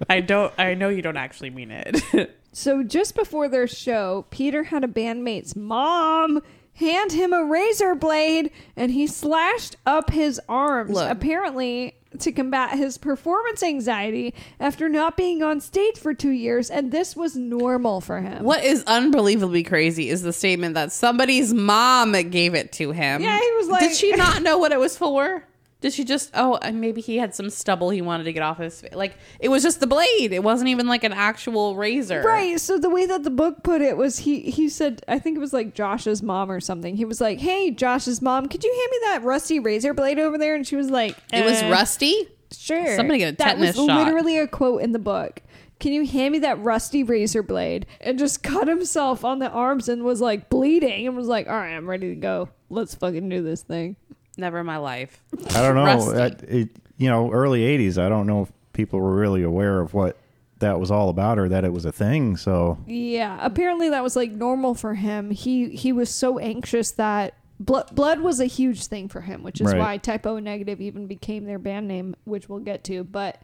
[0.10, 0.54] I don't.
[0.58, 2.36] I know you don't actually mean it.
[2.52, 6.42] So just before their show, Peter had a bandmate's mom
[6.76, 11.10] hand him a razor blade and he slashed up his arms Look.
[11.12, 16.92] apparently to combat his performance anxiety after not being on stage for 2 years and
[16.92, 18.44] this was normal for him.
[18.44, 23.22] what is unbelievably crazy is the statement that somebody's mom gave it to him.
[23.22, 25.44] Yeah, he was like- Did she not know what it was for?
[25.84, 26.32] Did she just?
[26.34, 28.80] Oh, and maybe he had some stubble he wanted to get off his.
[28.80, 30.32] fa- Like it was just the blade.
[30.32, 32.22] It wasn't even like an actual razor.
[32.24, 32.58] Right.
[32.58, 35.42] So the way that the book put it was he he said I think it
[35.42, 36.96] was like Josh's mom or something.
[36.96, 40.38] He was like, "Hey, Josh's mom, could you hand me that rusty razor blade over
[40.38, 42.30] there?" And she was like, It was "Uh, rusty.
[42.58, 42.96] Sure.
[42.96, 44.06] Somebody get a tetanus that was shot.
[44.06, 45.42] literally a quote in the book.
[45.80, 47.88] Can you hand me that rusty razor blade?
[48.00, 51.56] And just cut himself on the arms and was like bleeding and was like, all
[51.56, 52.48] right, I'm ready to go.
[52.70, 53.98] Let's fucking do this thing.
[54.38, 55.22] Never in my life.
[55.56, 55.84] I don't know.
[55.86, 56.20] Rusty.
[56.20, 57.98] I- it, you know, early '80s.
[57.98, 60.18] I don't know if people were really aware of what
[60.60, 62.38] that was all about or that it was a thing.
[62.38, 65.32] So Yeah, apparently that was like normal for him.
[65.32, 69.60] He he was so anxious that blood blood was a huge thing for him, which
[69.62, 69.78] is Right.
[69.80, 73.04] why Type O Negative even became their band name, which we'll get to.
[73.04, 73.42] But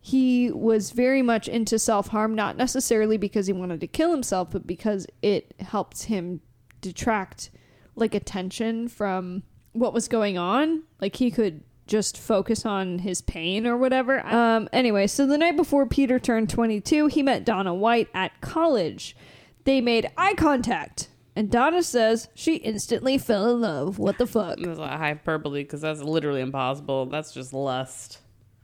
[0.00, 4.50] he was very much into self harm, not necessarily because he wanted to kill himself,
[4.50, 6.40] but because it helped him
[6.80, 7.50] detract
[7.94, 10.82] like attention from what was going on.
[11.00, 14.24] Like he could just focus on his pain or whatever.
[14.26, 19.16] Um anyway, so the night before Peter turned 22, he met Donna White at college.
[19.64, 21.08] They made eye contact.
[21.34, 23.98] And Donna says she instantly fell in love.
[23.98, 24.58] What the fuck?
[24.58, 27.06] That's a hyperbole because that's literally impossible.
[27.06, 28.18] That's just lust.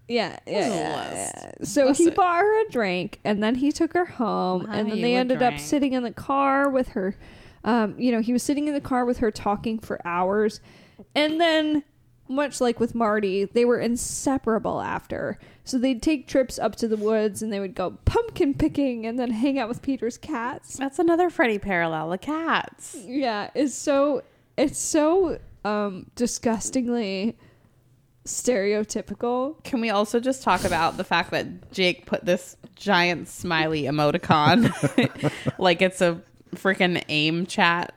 [0.07, 0.68] Yeah, yeah.
[0.68, 1.35] Yeah, lust.
[1.37, 1.53] yeah.
[1.64, 2.14] So he Listen.
[2.14, 5.18] bought her a drink, and then he took her home, Buy and then they a
[5.18, 7.16] ended up sitting in the car with her.
[7.64, 10.61] Um, you know, he was sitting in the car with her talking for hours,
[11.14, 11.84] and then,
[12.28, 15.38] much like with Marty, they were inseparable after.
[15.64, 19.18] So they'd take trips up to the woods, and they would go pumpkin picking, and
[19.18, 20.76] then hang out with Peter's cats.
[20.76, 22.11] That's another Freddie parallel.
[22.11, 22.96] The cats.
[23.06, 24.22] Yeah, it's so
[24.56, 27.37] it's so um disgustingly
[28.28, 29.62] stereotypical.
[29.64, 34.72] Can we also just talk about the fact that Jake put this giant smiley emoticon
[35.58, 36.22] like it's a
[36.54, 37.94] freaking aim chat?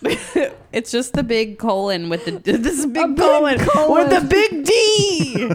[0.72, 4.08] it's just the big colon with the this big, big colon, colon.
[4.08, 5.50] with the big D,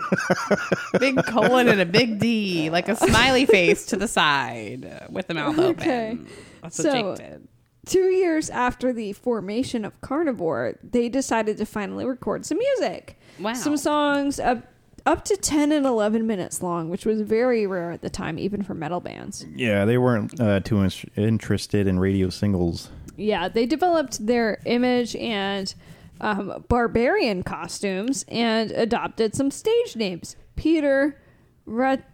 [1.00, 5.34] big colon and a big D, like a smiley face to the side with the
[5.34, 6.12] mouth Okay.
[6.12, 6.28] open.
[6.62, 7.48] That's what So- Jake did.
[7.86, 13.20] Two years after the formation of Carnivore, they decided to finally record some music.
[13.42, 13.56] Wow.
[13.56, 14.64] Some songs up,
[15.06, 18.64] up to 10 and 11 minutes long, which was very rare at the time, even
[18.64, 19.46] for metal bands.
[19.54, 22.88] yeah, they weren't uh, too in- interested in radio singles.
[23.16, 25.74] Yeah, they developed their image and
[26.22, 30.36] um, barbarian costumes and adopted some stage names.
[30.56, 31.22] Peter
[31.66, 32.10] Rat-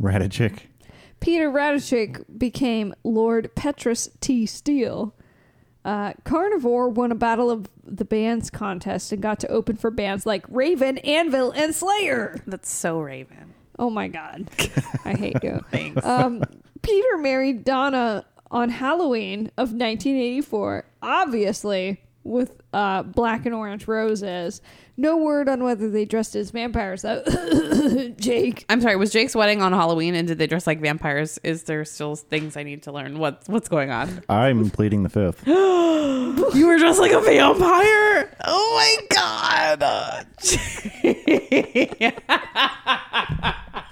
[0.00, 0.60] Radicic.
[1.20, 4.46] Peter Radicic became Lord Petrus T.
[4.46, 5.14] Steele.
[5.84, 10.26] Uh, Carnivore won a Battle of the Bands contest and got to open for bands
[10.26, 12.40] like Raven, Anvil, and Slayer.
[12.46, 13.54] That's so Raven.
[13.78, 14.48] Oh my God.
[15.04, 15.64] I hate you.
[15.70, 16.04] Thanks.
[16.04, 16.42] Um,
[16.82, 18.24] Peter married Donna
[18.56, 24.62] on Halloween of 1984, obviously with uh, black and orange roses.
[24.96, 27.22] No word on whether they dressed as vampires, though.
[28.18, 28.64] Jake.
[28.70, 28.96] I'm sorry.
[28.96, 31.38] Was Jake's wedding on Halloween, and did they dress like vampires?
[31.44, 33.18] Is there still things I need to learn?
[33.18, 34.22] What What's going on?
[34.30, 35.46] I'm pleading the fifth.
[36.54, 38.34] You were dressed like a vampire.
[38.44, 40.26] Oh my god.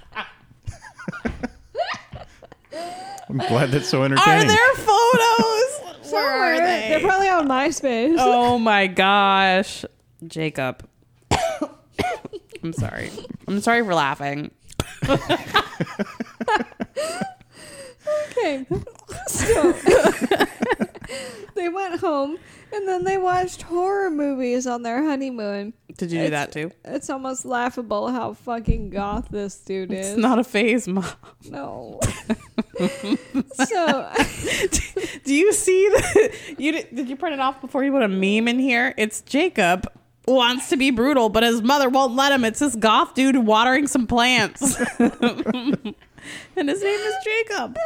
[3.28, 4.28] I'm glad that's so entertaining.
[4.28, 4.56] Are entertaining.
[4.56, 5.80] there photos?
[6.12, 6.88] Where are they?
[6.90, 8.16] They're probably on MySpace.
[8.18, 9.84] Oh my gosh.
[10.26, 10.86] Jacob.
[12.62, 13.10] I'm sorry.
[13.48, 14.50] I'm sorry for laughing.
[18.30, 18.66] Okay.
[19.28, 19.72] So
[21.54, 22.38] they went home
[22.72, 25.72] and then they watched horror movies on their honeymoon.
[25.96, 26.70] Did you do It's- that too?
[26.84, 30.10] It's almost laughable how fucking goth this dude is.
[30.10, 31.04] It's not a phase, mom.
[31.48, 32.00] no.
[33.54, 34.12] So
[35.24, 36.36] Do you see the?
[36.58, 38.94] You did, did you print it off before you put a meme in here?
[38.96, 39.86] It's Jacob
[40.26, 42.44] wants to be brutal, but his mother won't let him.
[42.44, 45.94] It's this goth dude watering some plants, and
[46.68, 47.76] his name is Jacob.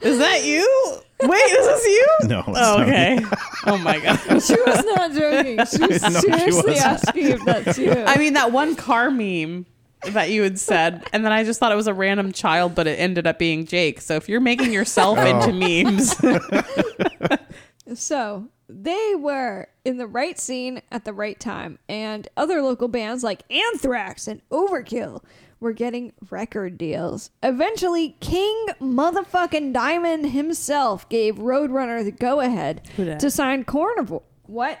[0.00, 0.98] Is that you?
[1.22, 2.06] Wait, is this you?
[2.24, 3.18] No, Oh, okay.
[3.66, 4.18] Oh my god.
[4.42, 5.56] she was not joking.
[5.66, 6.86] She was No, seriously wasn't.
[6.86, 7.92] asking if that's you.
[7.92, 9.64] I mean, that one car meme
[10.10, 12.86] that you had said, and then I just thought it was a random child, but
[12.86, 14.00] it ended up being Jake.
[14.00, 15.26] So if you're making yourself Oh.
[15.26, 16.14] into memes,
[17.94, 23.22] So they were in the right scene at the right time, and other local bands
[23.22, 25.22] like Anthrax and Overkill
[25.60, 27.30] were getting record deals.
[27.42, 34.22] Eventually, King motherfucking Diamond himself gave Roadrunner the go ahead to sign Carnivore.
[34.46, 34.78] What?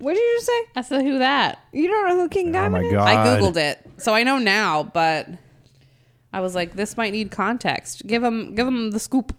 [0.00, 0.60] What did you just say?
[0.76, 2.92] I said, "Who that?" You don't know who King Oh Diamond my is?
[2.92, 3.08] god!
[3.08, 4.82] I googled it, so I know now.
[4.82, 5.28] But
[6.32, 8.06] I was like, this might need context.
[8.06, 9.34] Give him, give him the scoop.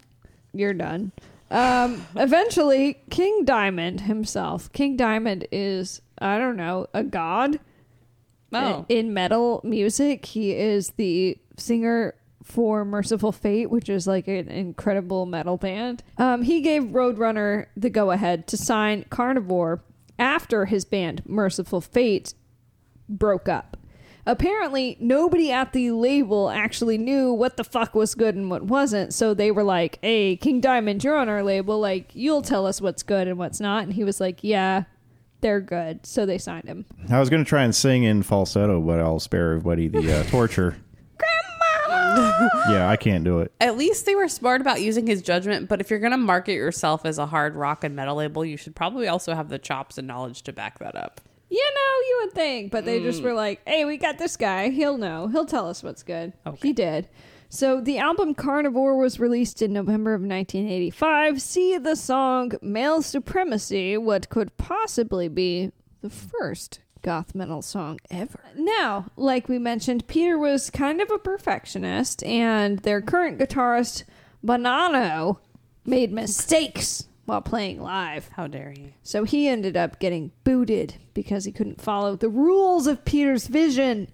[0.54, 1.12] You're done.
[1.50, 4.72] Um, eventually, King Diamond himself.
[4.72, 7.60] King Diamond is, I don't know, a god.
[8.54, 14.50] Oh, in metal music he is the singer for Mercyful Fate which is like an
[14.50, 19.82] incredible metal band um, he gave roadrunner the go-ahead to sign carnivore
[20.22, 22.34] after his band Mercyful Fate
[23.10, 23.76] broke up
[24.26, 29.14] apparently nobody at the label actually knew what the fuck was good and what wasn't
[29.14, 32.80] so they were like hey king diamond you're on our label like you'll tell us
[32.80, 34.84] what's good and what's not and he was like yeah
[35.42, 38.80] they're good so they signed him I was going to try and sing in falsetto,
[38.80, 40.78] but I'll spare everybody the uh, torture.
[42.70, 43.52] yeah, I can't do it.
[43.60, 45.70] at least they were smart about using his judgment.
[45.70, 48.76] But if you're gonna market yourself as a hard rock and metal label, you should
[48.76, 51.22] probably also have the chops and knowledge to back that up.
[51.50, 53.26] You know, you would think, but they just mm.
[53.26, 54.70] were like, "Hey, we got this guy.
[54.70, 55.28] He'll know.
[55.28, 56.68] He'll tell us what's good." Okay.
[56.68, 57.10] He did.
[57.50, 61.42] So the album Carnivore was released in November of 1985.
[61.42, 65.72] See the song "Male Supremacy," what could possibly be
[66.02, 68.40] the first goth metal song ever.
[68.56, 74.04] Now, like we mentioned, Peter was kind of a perfectionist, and their current guitarist
[74.46, 75.38] Bonanno
[75.86, 78.30] made mistakes while playing live.
[78.30, 78.94] How dare he?
[79.04, 84.08] So he ended up getting booted because he couldn't follow the rules of Peter's vision.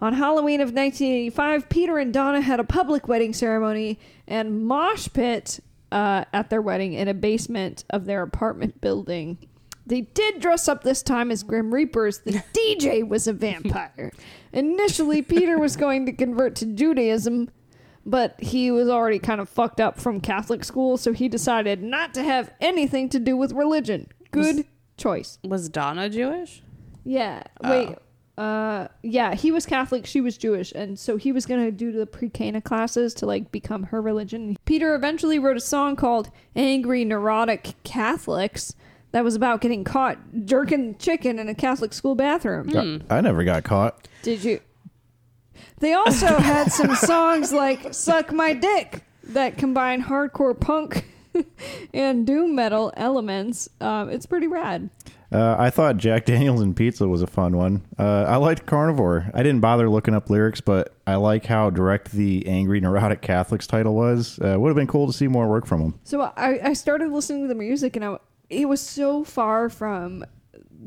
[0.00, 5.60] On Halloween of 1985, Peter and Donna had a public wedding ceremony and mosh pit
[5.90, 9.38] uh, at their wedding in a basement of their apartment building.
[9.86, 12.18] They did dress up this time as Grim Reapers.
[12.18, 14.12] The DJ was a vampire.
[14.52, 17.50] Initially, Peter was going to convert to Judaism,
[18.04, 22.14] but he was already kind of fucked up from Catholic school, so he decided not
[22.14, 24.08] to have anything to do with religion.
[24.32, 25.38] Good choice.
[25.44, 26.62] Was Donna Jewish?
[27.04, 27.42] Yeah.
[27.62, 27.96] Wait.
[28.36, 32.06] Uh, yeah, he was Catholic, she was Jewish, and so he was gonna do the
[32.06, 34.58] pre-Cana classes to like become her religion.
[34.66, 38.74] Peter eventually wrote a song called "Angry Neurotic Catholics"
[39.16, 43.02] that was about getting caught jerking chicken in a Catholic school bathroom.
[43.08, 44.06] I never got caught.
[44.20, 44.60] Did you?
[45.78, 51.06] They also had some songs like "Suck My Dick" that combine hardcore punk
[51.94, 53.70] and doom metal elements.
[53.80, 54.90] Um, it's pretty rad.
[55.32, 57.86] Uh, I thought Jack Daniels and Pizza was a fun one.
[57.98, 59.30] Uh, I liked Carnivore.
[59.32, 63.66] I didn't bother looking up lyrics, but I like how direct the Angry Neurotic Catholics
[63.66, 64.38] title was.
[64.38, 66.00] Uh, would have been cool to see more work from them.
[66.04, 68.18] So I, I started listening to the music and I,
[68.50, 70.24] it was so far from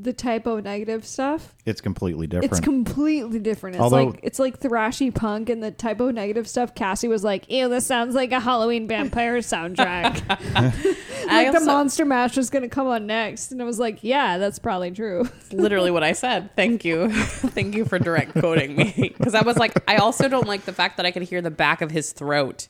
[0.01, 1.55] the Type O Negative stuff.
[1.65, 2.51] It's completely different.
[2.51, 3.75] It's completely different.
[3.75, 6.73] It's Although- like it's like thrashy punk and the Type O Negative stuff.
[6.75, 12.05] Cassie was like, "Ew, this sounds like a Halloween vampire soundtrack." I like the monster
[12.05, 15.91] mash was gonna come on next, and I was like, "Yeah, that's probably true." literally
[15.91, 16.55] what I said.
[16.55, 17.11] Thank you.
[17.11, 19.13] Thank you for direct quoting me.
[19.17, 21.51] Because I was like, I also don't like the fact that I could hear the
[21.51, 22.67] back of his throat.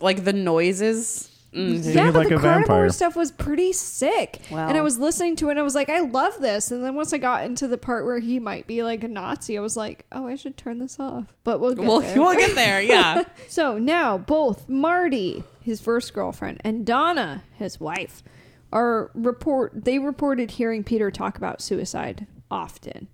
[0.00, 1.28] like the noises.
[1.54, 1.82] Mm.
[1.82, 2.90] Singing yeah, but like the a carnivore vampire.
[2.90, 4.40] stuff was pretty sick.
[4.52, 4.68] Wow.
[4.68, 6.94] And I was listening to it, and I was like, "I love this." And then
[6.94, 9.76] once I got into the part where he might be like a Nazi, I was
[9.76, 12.20] like, "Oh, I should turn this off." But we'll get We'll, there.
[12.20, 12.80] we'll get there.
[12.80, 13.24] Yeah.
[13.48, 18.22] So now both Marty, his first girlfriend, and Donna, his wife,
[18.72, 23.08] are report they reported hearing Peter talk about suicide often.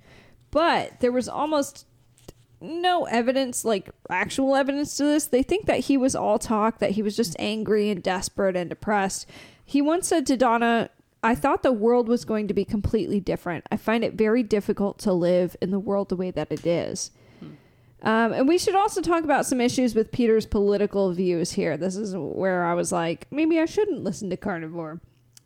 [0.50, 1.86] But there was almost
[2.60, 5.26] no evidence, like actual evidence to this.
[5.26, 8.70] They think that he was all talk, that he was just angry and desperate and
[8.70, 9.28] depressed.
[9.64, 10.90] He once said to Donna,
[11.22, 13.66] I thought the world was going to be completely different.
[13.70, 17.10] I find it very difficult to live in the world the way that it is.
[18.02, 21.76] Um, and we should also talk about some issues with Peter's political views here.
[21.76, 25.00] This is where I was like, maybe I shouldn't listen to Carnivore.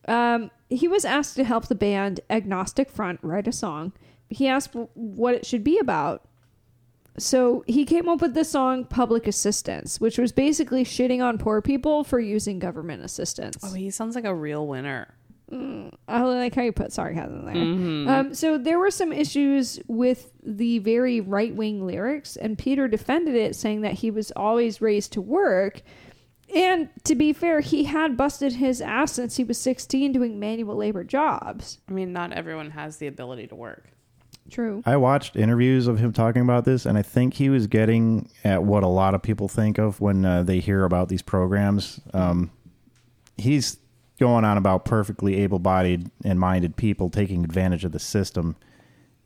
[0.06, 3.92] Um, he was asked to help the band Agnostic Front write a song.
[4.28, 6.26] He asked what it should be about.
[7.20, 11.60] So he came up with the song Public Assistance, which was basically shitting on poor
[11.62, 13.58] people for using government assistance.
[13.62, 15.14] Oh, he sounds like a real winner.
[15.52, 18.14] I like how you put sarcasm there.
[18.14, 23.34] Um, so there were some issues with the very right wing lyrics, and Peter defended
[23.34, 25.82] it, saying that he was always raised to work.
[26.54, 30.76] And to be fair, he had busted his ass since he was 16 doing manual
[30.76, 31.78] labor jobs.
[31.88, 33.90] I mean, not everyone has the ability to work.
[34.50, 34.82] True.
[34.84, 38.64] I watched interviews of him talking about this, and I think he was getting at
[38.64, 42.00] what a lot of people think of when uh, they hear about these programs.
[42.12, 42.50] Um,
[43.36, 43.78] he's
[44.18, 48.56] going on about perfectly able-bodied and minded people taking advantage of the system,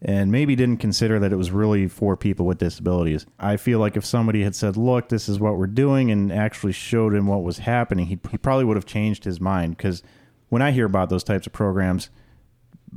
[0.03, 3.25] and maybe didn't consider that it was really for people with disabilities.
[3.39, 6.73] I feel like if somebody had said, "Look, this is what we're doing," and actually
[6.73, 9.77] showed him what was happening, he he probably would have changed his mind.
[9.77, 10.03] Because
[10.51, 12.11] when I hear about those types of programs,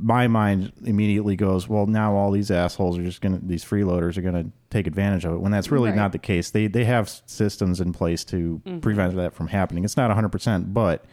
[0.00, 4.22] my mind immediately goes, well, now all these assholes are just gonna, these freeloaders are
[4.22, 5.40] gonna take advantage of it.
[5.40, 5.96] When that's really Right.
[5.96, 6.50] not the case.
[6.50, 8.78] They they have systems in place to mm-hmm.
[8.78, 9.84] prevent that from happening.
[9.84, 11.04] It's not hundred percent, but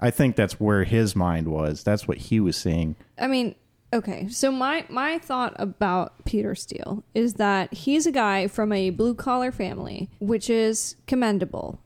[0.00, 1.82] I think that's where his mind was.
[1.82, 2.96] That's what he was seeing.
[3.18, 3.54] I mean,
[3.92, 4.28] okay.
[4.28, 9.14] So my my thought about Peter Steele is that he's a guy from a blue
[9.14, 11.80] collar family, which is commendable,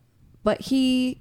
[0.45, 1.21] but he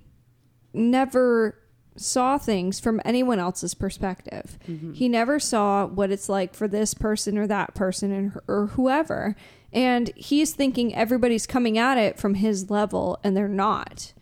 [0.73, 1.57] never
[1.95, 4.57] saw things from anyone else's perspective.
[4.93, 9.35] He never saw what it's like for this person or that person and or whoever.
[9.71, 14.13] And he's thinking everybody's coming at it from his level and they're not.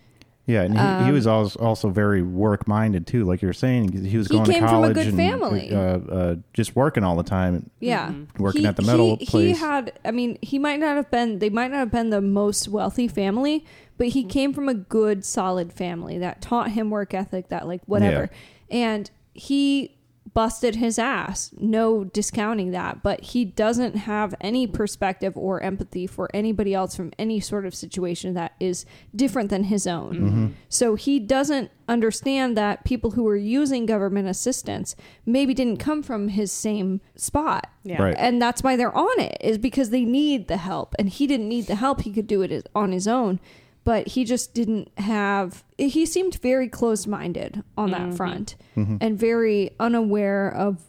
[0.48, 3.24] Yeah, and he, Um, he was also, also very work minded too.
[3.26, 5.74] Like you're saying, he was He going came to from a college good and family.
[5.74, 7.70] uh, uh, just working all the time.
[7.80, 11.40] Yeah, Working at the metal he, He had, I mean, he might not have been.
[11.40, 13.66] They might not have been the most wealthy family,
[14.02, 14.30] but he mm-hmm.
[14.30, 17.50] came from a good, solid family that taught him work ethic.
[17.50, 18.32] That like whatever,
[18.72, 19.96] and he
[20.34, 21.52] busted his ass.
[21.60, 27.12] No discounting that, but he doesn't have any perspective or empathy for anybody else from
[27.20, 30.14] any sort of situation that is different than his own.
[30.14, 30.26] Mm-hmm.
[30.26, 30.48] Mm-hmm.
[30.68, 34.96] So he doesn't understand that people who are using government assistance
[35.28, 37.68] maybe didn't come from his same spot.
[37.84, 38.02] Yeah.
[38.02, 38.16] Right.
[38.18, 41.50] And that's why they're on it is because they need the help and he didn't
[41.50, 42.02] need the help.
[42.02, 43.40] He could do it on his own,
[43.84, 48.16] but he just didn't have he seemed very closed-minded on that mm-hmm.
[48.16, 48.98] front mm-hmm.
[49.02, 50.82] and very unaware of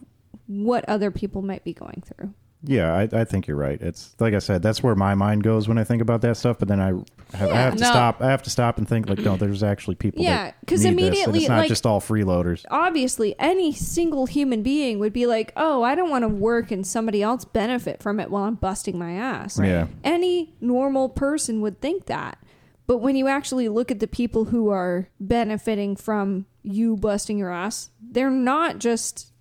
[0.47, 2.33] what other people might be going through.
[2.65, 3.79] Yeah, I, I think you're right.
[3.81, 6.59] It's like I said, that's where my mind goes when I think about that stuff.
[6.59, 6.93] But then I
[7.35, 7.89] have, I have to No.
[7.89, 8.21] stop.
[8.21, 10.23] I have to stop and think like, no, there's actually people.
[10.23, 12.63] Yeah, that 'cause need this, immediately, it's not like- just all freeloaders.
[12.71, 16.87] obviously any single human being would be like, "Oh, I don't want to work and
[16.87, 19.87] somebody else benefit from it while I'm busting my ass." Yeah.
[20.03, 22.37] Any normal person would think that.
[22.85, 27.51] But when you actually look at the people who are benefiting from you busting your
[27.51, 29.31] ass, they're not just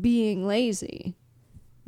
[0.00, 1.16] being lazy.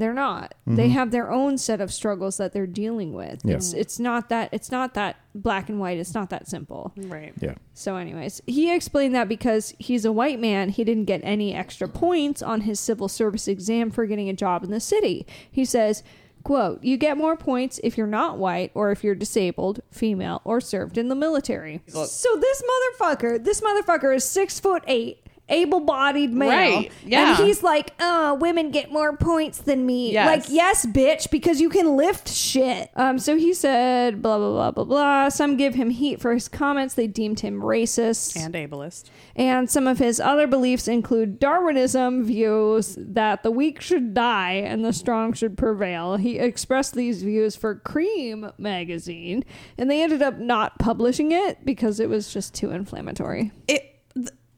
[0.01, 0.55] They're not.
[0.66, 0.92] They mm-hmm.
[0.94, 3.42] have their own set of struggles that they're dealing with.
[3.44, 3.57] Yeah.
[3.57, 5.98] It's it's not that it's not that black and white.
[5.98, 6.94] It's not that simple.
[6.96, 7.34] Right.
[7.38, 7.57] Yeah.
[7.74, 11.86] So, anyways, he explained that because he's a white man, he didn't get any extra
[11.86, 15.26] points on his civil service exam for getting a job in the city.
[15.51, 16.03] He says,
[16.43, 20.61] quote, you get more points if you're not white or if you're disabled, female, or
[20.61, 21.80] served in the military.
[22.11, 26.48] So this motherfucker, this motherfucker is six foot eight able-bodied male.
[26.48, 27.36] Right, yeah.
[27.36, 30.26] And he's like, "Oh, women get more points than me." Yes.
[30.26, 32.90] Like, yes, bitch, because you can lift shit.
[32.96, 35.28] Um, so he said, blah blah blah blah blah.
[35.28, 36.94] Some give him heat for his comments.
[36.94, 38.36] They deemed him racist.
[38.36, 39.11] And ableist.
[39.36, 44.84] And some of his other beliefs include Darwinism views that the weak should die and
[44.84, 46.16] the strong should prevail.
[46.16, 49.44] He expressed these views for Cream magazine,
[49.78, 53.53] and they ended up not publishing it because it was just too inflammatory.
[53.68, 53.86] It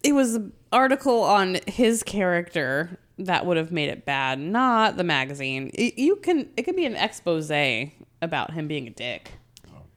[0.02, 5.04] it was an article on his character that would have made it bad, not the
[5.04, 5.70] magazine.
[5.74, 7.50] It, you can it could be an expose
[8.20, 9.32] about him being a dick.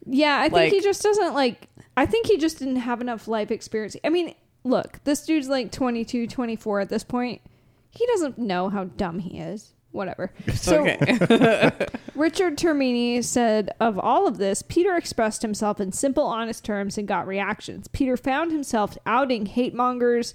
[0.06, 1.68] Yeah, I think Like- he just doesn't like.
[1.98, 3.96] I think he just didn't have enough life experience.
[4.04, 7.42] I mean, look, this dude's like 22, 24 at this point.
[7.90, 9.72] He doesn't know how dumb he is.
[9.92, 10.34] Whatever.
[10.56, 11.72] So okay.
[12.16, 17.08] Richard Termini said of all of this, Peter expressed himself in simple, honest terms and
[17.08, 17.88] got reactions.
[17.88, 20.34] Peter found himself outing hate mongers,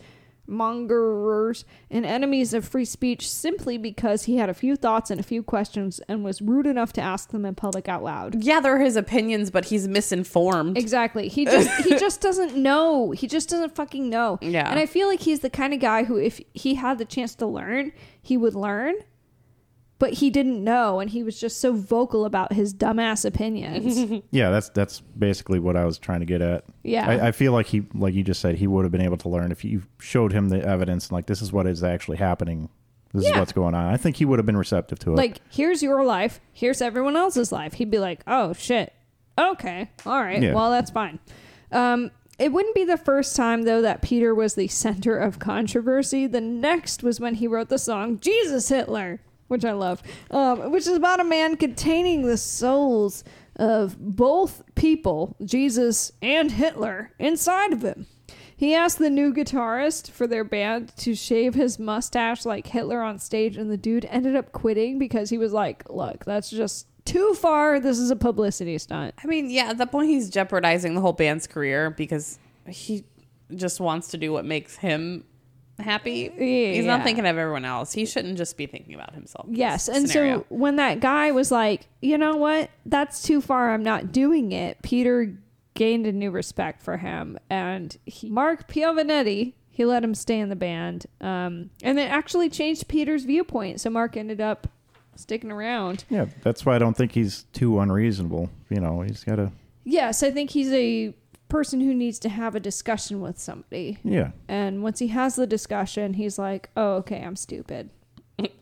[0.50, 5.22] mongerers, and enemies of free speech simply because he had a few thoughts and a
[5.22, 8.42] few questions and was rude enough to ask them in public out loud.
[8.42, 10.76] yeah, they're his opinions, but he's misinformed.
[10.76, 11.28] Exactly.
[11.28, 13.12] He just he just doesn't know.
[13.12, 14.38] He just doesn't fucking know.
[14.42, 14.68] Yeah.
[14.68, 17.34] And I feel like he's the kind of guy who if he had the chance
[17.36, 18.94] to learn, he would learn.
[20.00, 24.22] But he didn't know and he was just so vocal about his dumbass opinions.
[24.32, 26.64] Yeah, that's that's basically what I was trying to get at.
[26.82, 27.08] Yeah.
[27.08, 29.28] I, I feel like he, like you just said, he would have been able to
[29.28, 31.12] learn if you showed him the evidence.
[31.12, 32.68] Like this is what is actually happening.
[33.12, 33.38] This is Yeah.
[33.40, 33.92] what's going on.
[33.92, 35.16] I think he would have been receptive to it.
[35.16, 37.74] like, here's your life, here's everyone else's life.
[37.74, 38.92] He'd be like, "Oh shit.
[39.38, 39.90] Okay.
[40.06, 40.42] All right.
[40.42, 40.54] Yeah.
[40.54, 41.18] Well, that's fine."
[41.72, 46.26] Um it wouldn't be the first time though that Peter was the center of controversy.
[46.26, 49.20] The next was when he wrote the song Jesus Hitler,
[49.50, 53.24] which I love, um, which is about a man containing the souls
[53.56, 58.06] of both people, Jesus and Hitler, inside of him.
[58.56, 63.18] He asked the new guitarist for their band to shave his mustache like Hitler on
[63.18, 67.34] stage, and the dude ended up quitting because he was like, Look, that's just too
[67.34, 67.80] far.
[67.80, 69.14] This is a publicity stunt.
[69.22, 72.38] I mean, yeah, at that point he's jeopardizing the whole band's career because
[72.68, 73.04] he
[73.54, 75.24] just wants to do what makes him
[75.82, 76.30] happy.
[76.36, 76.96] He's Yeah.
[76.96, 77.92] not thinking of everyone else.
[77.92, 79.46] He shouldn't just be thinking about himself.
[79.50, 79.88] Yes.
[79.88, 80.40] And scenario.
[80.40, 82.70] so when that guy was like, You know what?
[82.86, 83.72] That's too far.
[83.72, 85.36] I'm not doing it, Peter
[85.74, 87.38] gained a new respect for him.
[87.48, 91.06] And he, Mark Piovanetti, he let him stay in the band.
[91.20, 93.80] Um, and it actually changed Peter's viewpoint.
[93.80, 94.66] So Mark ended up
[95.16, 96.04] sticking around.
[96.10, 98.50] yeah, that's why I don't think he's too unreasonable.
[98.68, 99.52] You know, he's got to.
[99.84, 101.14] Yes, I think he's a
[101.50, 103.98] person who needs to have a discussion with somebody.
[104.02, 107.90] Yeah, And once he has the discussion, he's like, "Oh, okay, I'm stupid."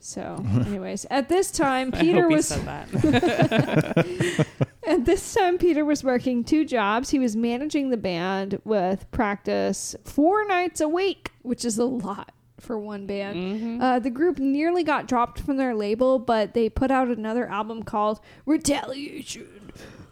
[0.00, 4.46] So, anyways, at this time, I Peter hope he was said that.
[4.86, 7.10] at this time Peter was working two jobs.
[7.10, 12.32] He was managing the band with practice four nights a week, which is a lot
[12.58, 13.80] for one band.
[13.80, 17.84] Uh, the group nearly got dropped from their label, but they put out another album
[17.84, 19.57] called Retaliation.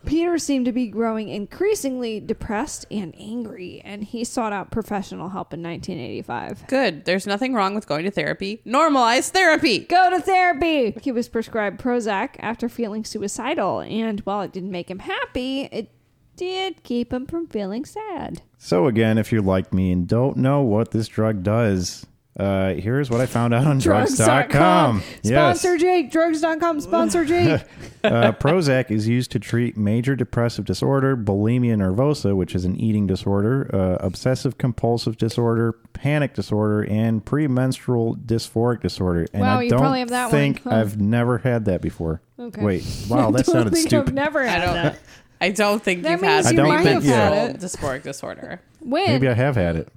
[0.06, 5.52] Peter seemed to be growing increasingly depressed and angry, and he sought out professional help
[5.52, 6.68] in 1985.
[6.68, 7.04] Good.
[7.04, 8.62] There's nothing wrong with going to therapy.
[8.64, 9.80] Normalize therapy.
[9.80, 10.96] Go to therapy!
[11.02, 15.90] He was prescribed Prozac after feeling suicidal, and while it didn't make him happy, it
[16.36, 18.42] did keep him from feeling sad.
[18.58, 22.06] So again, if you're like me and don't know what this drug does,
[22.38, 25.02] uh, here's what I found out on drugs.com.
[25.22, 25.60] Yes.
[25.60, 26.10] Sponsor Jake.
[26.10, 26.80] Drugs.com.
[26.80, 27.62] Sponsor Jake.
[28.04, 33.06] uh, Prozac is used to treat major depressive disorder, bulimia nervosa, which is an eating
[33.06, 39.26] disorder, uh, obsessive compulsive disorder, panic disorder, and premenstrual dysphoric disorder.
[39.32, 40.70] And Wow, I you don't probably have that one, think huh?
[40.70, 42.20] I've never had that before.
[42.38, 42.62] Okay.
[42.62, 44.08] Wait, wow, that Don't sounded think stupid.
[44.08, 44.74] I've never I had don't.
[44.74, 44.98] that.
[45.40, 47.60] I don't think That you've means had you I might don't have had it.
[47.60, 48.60] dysphoric disorder.
[48.80, 49.06] When?
[49.06, 49.88] Maybe I have had it.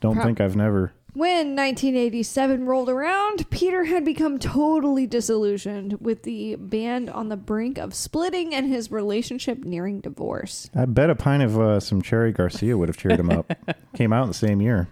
[0.00, 0.92] Don't Prob- think I've never.
[1.14, 7.78] When 1987 rolled around, Peter had become totally disillusioned with the band on the brink
[7.78, 10.68] of splitting and his relationship nearing divorce.
[10.74, 13.52] I bet a pint of uh, some Cherry Garcia would have cheered him up.
[13.94, 14.88] Came out in the same year.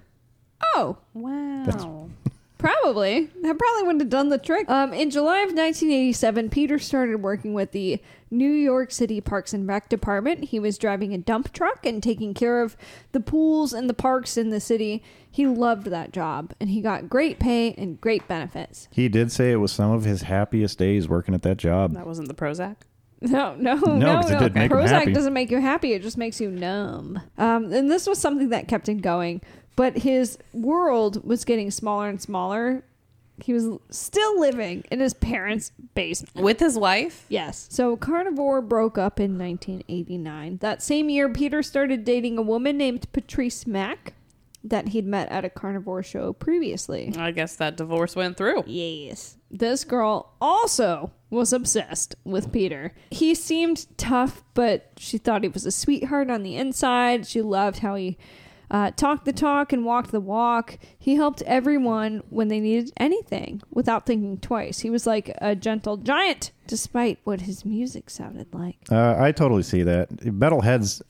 [0.77, 2.09] Oh, Wow.
[2.63, 3.29] Probably.
[3.43, 4.71] That probably wouldn't have done the trick.
[4.71, 8.01] Um, in July of 1987, Peter started working with the
[8.33, 10.45] New York City Parks and Rec Department.
[10.45, 12.77] He was driving a dump truck and taking care of
[13.13, 15.03] the pools and the parks in the city.
[15.31, 18.89] He loved that job, and he got great pay and great benefits.
[18.91, 21.93] He did say it was some of his happiest days working at that job.
[21.93, 22.77] That wasn't the Prozac.
[23.25, 24.19] No, no, no, no.
[24.19, 25.93] it didn't make Prozac doesn't make you happy.
[25.93, 27.21] It just makes you numb.
[27.39, 29.43] Um, and this was something that kept him going.
[29.77, 32.83] But his world was getting smaller and smaller.
[33.43, 36.45] He was still living in his parents' basement.
[36.45, 37.25] With his wife?
[37.29, 37.67] Yes.
[37.71, 40.59] So Carnivore broke up in 1989.
[40.61, 44.15] That same year, Peter started dating a woman named Patrice Mack.
[44.65, 47.13] that he'd met at a carnivore show previously.
[47.19, 48.63] I guess that divorce went through.
[48.67, 49.37] Yes.
[49.51, 52.95] This girl also was obsessed with Peter.
[53.11, 57.27] He seemed tough, but she thought he was a sweetheart on the inside.
[57.27, 58.17] She loved how he
[58.73, 60.79] uh, talked the talk and walked the walk.
[60.99, 64.81] He helped everyone when they needed anything without thinking twice.
[64.81, 68.79] He was like a gentle giant, despite what his music sounded like.
[68.91, 70.09] Uh, I totally see that.
[70.21, 71.03] Metalheads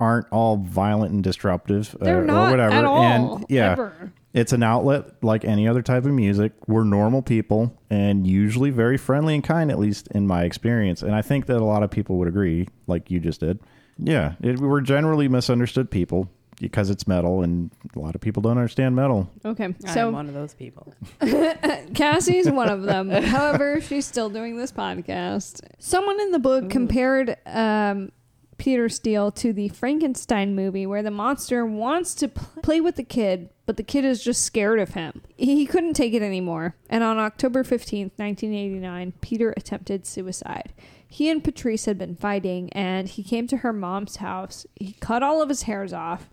[0.00, 2.74] aren't all violent and disruptive They're uh, not or whatever.
[2.74, 4.12] at all, and yeah, ever.
[4.32, 6.52] it's an outlet like any other type of music.
[6.66, 11.02] We're normal people and usually very friendly and kind, at least in my experience.
[11.02, 13.60] And I think that a lot of people would agree, like you just did.
[13.98, 16.30] Yeah, it, we're generally misunderstood people
[16.60, 19.30] because it's metal, and a lot of people don't understand metal.
[19.44, 20.94] Okay, I'm so one of those people.
[21.94, 23.10] Cassie's one of them.
[23.10, 25.60] However, she's still doing this podcast.
[25.78, 28.10] Someone in the book compared um,
[28.58, 33.02] Peter Steele to the Frankenstein movie, where the monster wants to pl- play with the
[33.02, 35.22] kid, but the kid is just scared of him.
[35.36, 40.72] He couldn't take it anymore, and on October 15th, 1989, Peter attempted suicide.
[41.08, 44.66] He and Patrice had been fighting, and he came to her mom's house.
[44.74, 46.28] He cut all of his hairs off.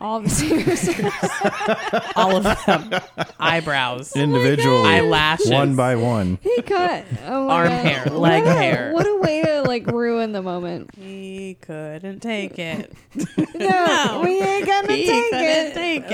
[0.00, 1.30] All of his hairs.
[2.16, 3.00] All of them.
[3.38, 4.12] Eyebrows.
[4.16, 5.50] Oh Individually, Eyelashes.
[5.50, 6.38] one by one.
[6.42, 7.86] He cut oh my Arm God.
[7.86, 8.90] hair, What leg a- hair.
[8.92, 10.90] What a way to like ruin the moment.
[10.96, 12.92] He couldn't take it.
[13.56, 15.74] No, we ain't gonna He take couldn't it.
[15.74, 16.04] take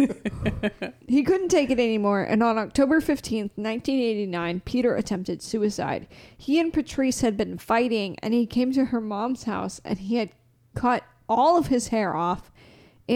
[0.00, 0.94] it.
[1.08, 6.08] He couldn't take it anymore, and on October 15th, 1989, Peter attempted suicide.
[6.36, 10.16] He and Patrice had been fighting, and he came to her mom's house and he
[10.16, 10.30] had
[10.74, 12.50] cut all of his hair off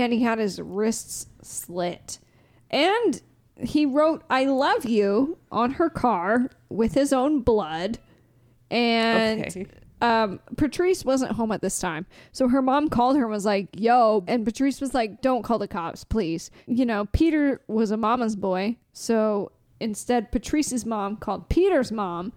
[0.02, 2.18] and he had his wrists slit.
[2.70, 3.20] And
[3.56, 7.98] he wrote, I love you on her car with his own blood.
[8.70, 9.66] And Okay.
[10.02, 12.06] um, Patrice wasn't home at this time.
[12.32, 14.24] So her mom called her and was like, yo.
[14.26, 16.50] And Patrice was like, don't call the cops, please.
[16.66, 18.76] You know, Peter was a mama's boy.
[18.92, 22.32] So instead, Patrice's mom called Peter's mom.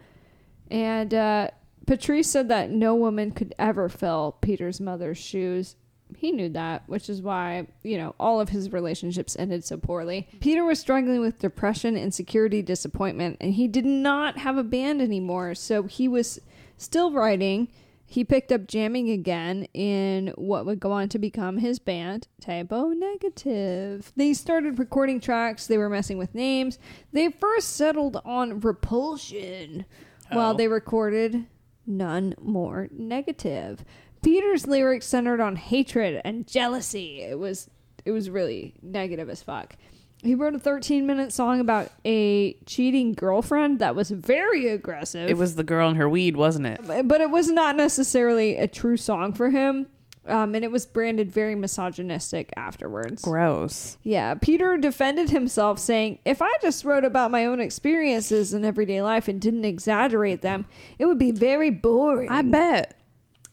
[0.72, 1.50] And uh,
[1.88, 5.76] Patrice said that no woman could ever fill Peter's mother's shoes.
[6.18, 10.28] He knew that, which is why, you know, all of his relationships ended so poorly.
[10.40, 15.56] Peter was struggling with depression, insecurity, disappointment, and he did not have a band anymore.
[15.56, 16.40] So he was
[16.78, 17.68] still writing.
[18.06, 22.72] He picked up jamming again in what would go on to become his band, Type
[22.72, 24.12] O Negative.
[24.16, 26.80] They started recording tracks, they were messing with names.
[27.14, 29.86] They first settled on Repulsion
[30.32, 30.58] while Oh.
[30.58, 31.46] they recorded
[31.86, 33.86] None More Negative.
[34.22, 37.22] Peter's lyrics centered on hatred and jealousy.
[37.22, 37.70] It was
[38.06, 39.76] it was really negative as fuck.
[40.22, 45.38] He wrote a 13 minute song about a cheating girlfriend that was very aggressive It
[45.38, 47.08] was the girl and her weed, wasn't it?
[47.08, 49.88] but it was not necessarily a true song for him.
[50.26, 53.24] Um, and it was branded very misogynistic afterwards.
[53.24, 53.98] Gross.
[54.04, 59.02] Yeah, Peter defended himself, saying, If I just wrote about my own experiences in everyday
[59.02, 60.66] life and didn't exaggerate them,
[61.00, 62.30] it would be very boring.
[62.30, 62.99] I bet.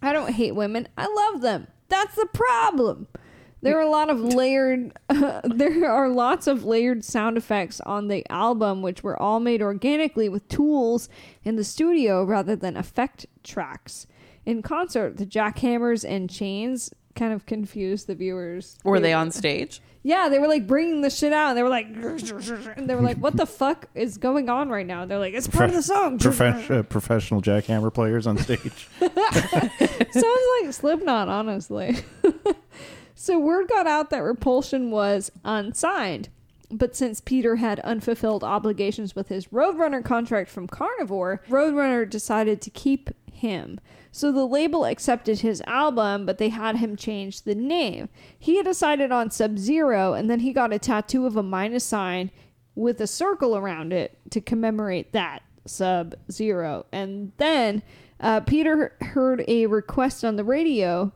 [0.02, 0.88] I don't hate women.
[0.96, 1.66] I love them.
[1.88, 3.08] That's the problem.
[3.62, 4.92] There are a lot of layered
[5.44, 10.28] there are lots of layered sound effects on the album which were all made organically
[10.28, 11.08] with tools
[11.42, 14.06] in the studio rather than effect tracks.
[14.44, 18.78] In concert, the jackhammers and chains kind of confused the viewers.
[18.84, 19.80] Were they on stage?
[20.02, 23.02] Yeah, they were like bringing the shit out and they were like and they were
[23.02, 25.04] like what the fuck is going on right now?
[25.04, 26.18] They're like it's part of the song.
[26.18, 28.88] Profe- uh, professional jackhammer players on stage.
[29.00, 31.96] Sounds like Slipknot, honestly.
[33.16, 36.28] so word got out that Repulsion was unsigned.
[36.70, 42.70] But since Peter had unfulfilled obligations with his Roadrunner contract from Carnivore, Roadrunner decided to
[42.70, 43.80] keep him.
[44.16, 48.08] So the label accepted his album, but they had him change the name.
[48.38, 51.84] He had decided on Sub Zero, and then he got a tattoo of a minus
[51.84, 52.30] sign
[52.74, 56.86] with a circle around it to commemorate that Sub Zero.
[56.92, 57.82] And then
[58.18, 61.12] uh, Peter heard a request on the radio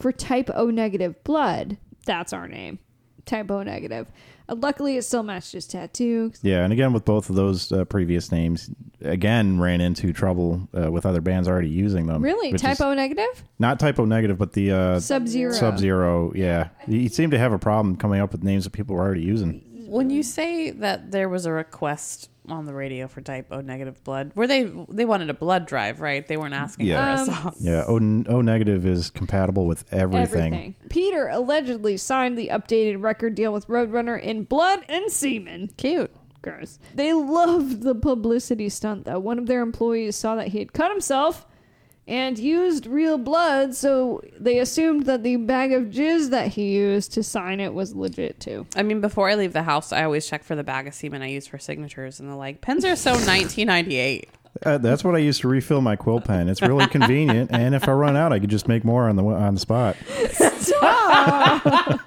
[0.00, 1.78] for type O negative blood.
[2.06, 2.80] That's our name.
[3.24, 4.08] Type O negative.
[4.48, 6.32] Uh, luckily, it still matched his tattoo.
[6.42, 8.70] Yeah, and again with both of those uh, previous names,
[9.00, 12.22] again ran into trouble uh, with other bands already using them.
[12.22, 12.52] Really?
[12.52, 13.44] which is O negative?
[13.58, 15.52] not Type O Negative, but the uh, Sub Zero.
[15.52, 16.32] Sub Zero.
[16.34, 19.22] Yeah, he seemed to have a problem coming up with names that people were already
[19.22, 19.62] using.
[19.86, 24.02] When you say that there was a request on the radio for type O negative
[24.04, 26.26] blood, were they they wanted a blood drive, right?
[26.26, 27.16] They weren't asking Yeah.
[27.16, 27.54] for a Um, song.
[27.60, 27.96] Yeah, O,
[28.36, 30.52] O negative is compatible with everything.
[30.54, 30.74] Everything.
[30.88, 35.70] Peter allegedly signed the updated record deal with Roadrunner in blood and semen.
[35.76, 36.10] Cute.
[36.42, 36.80] Gross.
[36.94, 39.20] They loved the publicity stunt, though.
[39.20, 41.46] One of their employees saw that he had cut himself
[42.06, 47.12] and used real blood, so they assumed that the bag of jizz that he used
[47.12, 48.66] to sign it was legit too.
[48.74, 51.22] I mean, before I leave the house, I always check for the bag of semen
[51.22, 54.28] I use for signatures, and they're like, pens are so 1998.
[54.64, 56.48] Uh, that's what I used to refill my quill pen.
[56.48, 59.24] It's really convenient, and if I run out, I could just make more on the
[59.24, 59.96] on the spot.
[60.58, 62.00] Stop.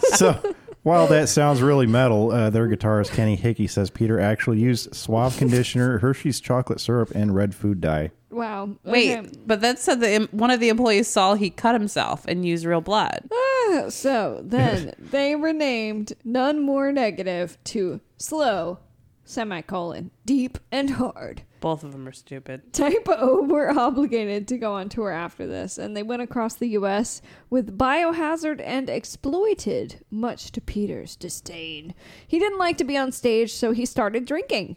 [0.14, 4.94] so, while that sounds really metal, uh, their guitarist Kenny Hickey says Peter actually used
[4.94, 8.10] Suave conditioner, Hershey's chocolate syrup, and red food dye.
[8.30, 8.76] Wow.
[8.84, 9.28] Wait, Okay.
[9.44, 12.80] but that said that one of the employees saw he cut himself and used real
[12.80, 13.28] blood.
[13.32, 18.78] Ah, so then they renamed none more negative to slow,
[19.24, 21.42] semicolon, deep and hard.
[21.60, 22.72] Both of them are stupid.
[22.72, 26.68] Type O were obligated to go on tour after this, and they went across the
[26.68, 27.20] U.S.
[27.50, 31.94] with Biohazard and Exploited, much to Peter's disdain.
[32.26, 34.76] He didn't like to be on stage, so he started drinking.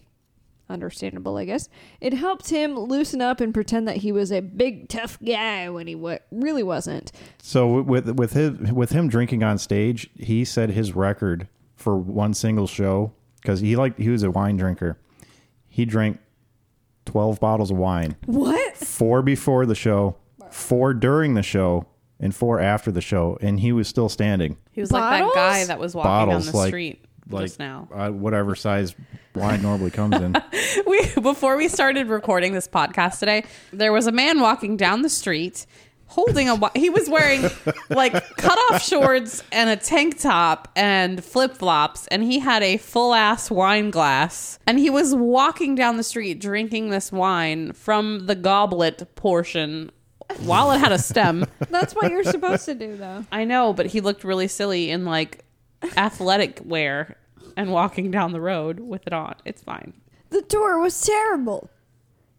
[0.70, 1.70] Understandable, I guess.
[2.02, 5.88] It helped him loosen up and pretend that he was a big tough guy when
[5.88, 7.12] he wa- really wasn't.
[7.42, 12.34] So with with his with him drinking on stage, he said his record for one
[12.34, 14.98] single show because he liked he was a wine drinker.
[15.68, 16.20] He drank
[17.06, 18.76] twelve bottles of wine, What?
[18.78, 20.16] four before the show,
[20.52, 21.86] four during the show,
[22.20, 24.58] and four after the show, and he was still standing.
[24.72, 27.60] He was like that guy that was walking Bottles, down the like- street Like just
[27.60, 27.88] now.
[27.94, 28.96] uh, whatever size
[29.36, 30.36] wine normally comes in.
[30.88, 35.10] we before we started recording this podcast today, there was a man walking down the
[35.10, 35.66] street
[36.14, 36.72] holding a.
[36.76, 37.50] He was wearing
[37.90, 42.78] like cut off shorts and a tank top and flip flops, and he had a
[42.78, 48.28] full ass wine glass, and he was walking down the street drinking this wine from
[48.28, 49.92] the goblet portion
[50.42, 51.46] while it had a stem.
[51.70, 53.26] That's what you're supposed to do, though.
[53.32, 55.44] I know, but he looked really silly in like
[55.98, 57.18] athletic wear
[57.58, 59.36] and walking down the road with it on.
[59.46, 59.94] It's fine.
[60.30, 61.70] The tour was terrible.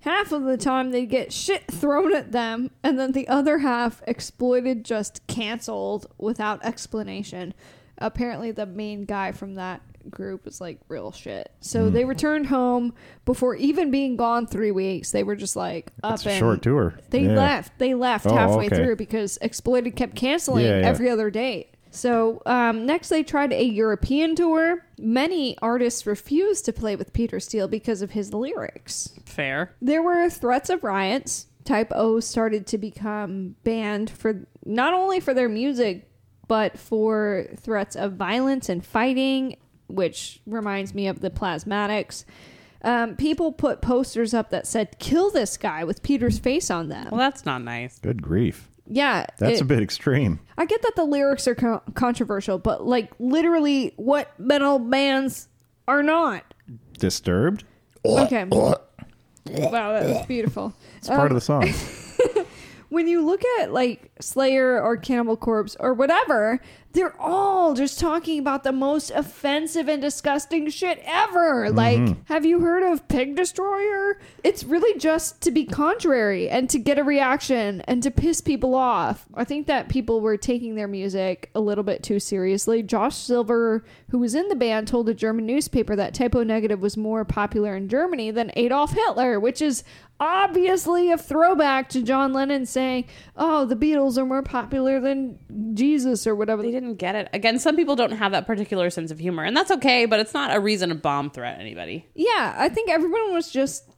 [0.04, 4.02] Half of the time they'd get shit thrown at them, and then the other half
[4.06, 7.54] exploited just canceled without explanation.
[7.96, 9.80] Apparently, the main guy from that
[10.10, 11.50] group was like real shit.
[11.60, 11.94] So hmm.
[11.94, 12.92] they returned home
[13.24, 15.10] before even being gone three weeks.
[15.10, 16.94] They were just like up It's a and short tour.
[17.08, 17.32] they Yeah.
[17.34, 17.78] left.
[17.78, 18.76] They left Oh, halfway okay.
[18.76, 20.86] through because Exploited kept canceling Yeah, yeah.
[20.86, 21.73] every other date.
[21.94, 24.84] So um, next, they tried a European tour.
[24.98, 29.12] Many artists refused to play with Peter Steele because of his lyrics.
[29.24, 29.74] Fair.
[29.80, 31.46] There were threats of riots.
[31.64, 36.10] Type O started to become banned for not only for their music,
[36.48, 42.24] but for threats of violence and fighting, which reminds me of the Plasmatics.
[42.82, 47.08] Um, people put posters up that said "Kill this guy" with Peter's face on them.
[47.10, 47.98] Well, that's not nice.
[47.98, 48.68] Good grief.
[48.86, 50.40] Yeah, That's it- a bit extreme.
[50.58, 55.48] I get that the lyrics are co- controversial, but like literally, what metal bands
[55.88, 56.44] are not?
[56.98, 57.64] Disturbed.
[58.04, 58.44] Okay.
[58.44, 58.78] wow,
[59.46, 60.74] that was beautiful.
[60.98, 61.64] It's part of the song.
[62.36, 62.46] Um,
[62.90, 66.60] when you look at like Slayer or Cannibal Corpse or whatever,
[66.94, 71.66] they're all just talking about the most offensive and disgusting shit ever.
[71.66, 71.76] Mm-hmm.
[71.76, 74.18] Like, have you heard of Pig Destroyer?
[74.44, 78.74] It's really just to be contrary and to get a reaction and to piss people
[78.74, 79.26] off.
[79.34, 82.82] I think that people were taking their music a little bit too seriously.
[82.82, 86.80] Josh Silver, who was in the band, told a German newspaper that Type O Negative
[86.80, 89.82] was more popular in Germany than Adolf Hitler, which is
[90.20, 93.04] obviously a throwback to John Lennon saying,
[93.36, 95.38] "Oh, the Beatles are more popular than
[95.74, 97.30] Jesus or whatever." They didn't get it.
[97.32, 100.34] Again, some people don't have that particular sense of humor, and that's okay, but it's
[100.34, 102.06] not a reason to bomb threat anybody.
[102.14, 103.88] Yeah, I think everyone was just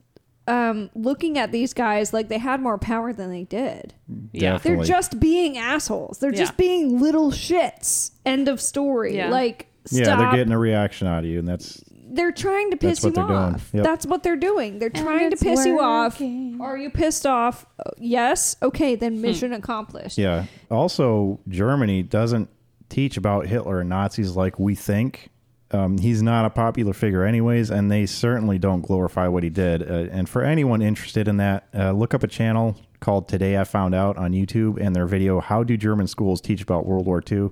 [0.47, 3.93] um, looking at these guys like they had more power than they did.
[4.31, 4.57] Yeah.
[4.59, 6.19] They're just being assholes.
[6.19, 6.57] They're just Yeah.
[6.57, 8.11] being little shits.
[8.25, 9.17] End of story.
[9.17, 9.29] Yeah.
[9.29, 10.05] Like, stop.
[10.07, 13.03] Yeah, they're getting a reaction out of you, and that's they're trying to piss That's
[13.03, 13.53] what you they're doing.
[13.55, 13.69] off.
[13.73, 13.83] Yep.
[13.83, 14.79] That's what they're doing.
[14.79, 16.13] They're trying to it's piss you off.
[16.21, 16.57] working.
[16.61, 17.65] Are you pissed off?
[17.77, 18.55] Uh, Yes.
[18.63, 20.17] Okay, then mission accomplished.
[20.17, 20.45] yeah.
[20.71, 22.49] Also, Germany doesn't
[22.89, 25.29] teach about Hitler and Nazis like we think.
[25.71, 29.81] Um, he's not a popular figure, anyways, and they certainly don't glorify what he did.
[29.83, 33.65] Uh, and for anyone interested in that, uh, look up a channel called Today I
[33.65, 37.21] Found Out on YouTube and their video, How Do German Schools Teach About World War
[37.29, 37.49] II?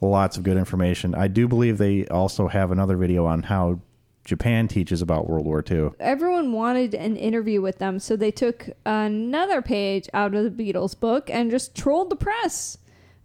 [0.00, 1.14] Lots of good information.
[1.14, 3.80] I do believe they also have another video on how
[4.24, 5.90] Japan teaches about World War II.
[5.98, 10.98] Everyone wanted an interview with them, so they took another page out of the Beatles
[10.98, 12.78] book and just trolled the press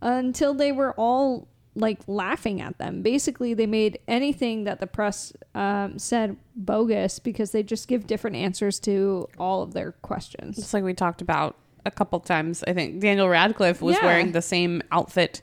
[0.05, 3.01] until they were all like laughing at them.
[3.01, 8.37] Basically, they made anything that the press um, said bogus because they just give different
[8.37, 10.55] answers to all of their questions.
[10.55, 12.63] Just like we talked about a couple times.
[12.65, 14.05] I think Daniel Radcliffe was Yeah.
[14.05, 15.41] wearing the same outfit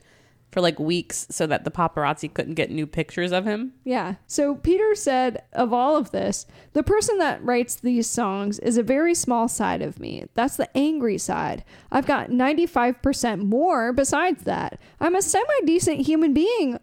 [0.52, 3.72] for like weeks so that the paparazzi couldn't get new pictures of him.
[3.84, 4.16] Yeah.
[4.26, 8.82] So Peter said of all of this, the person that writes these songs is a
[8.82, 10.26] very small side of me.
[10.34, 11.64] That's the angry side.
[11.90, 14.78] I've got 95% more besides that.
[15.00, 16.78] I'm a semi decent human being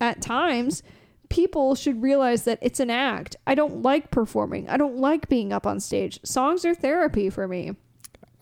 [0.00, 0.82] at times.
[1.28, 3.36] People should realize that it's an act.
[3.46, 4.68] I don't like performing.
[4.68, 6.18] I don't like being up on stage.
[6.24, 7.76] Songs are therapy for me.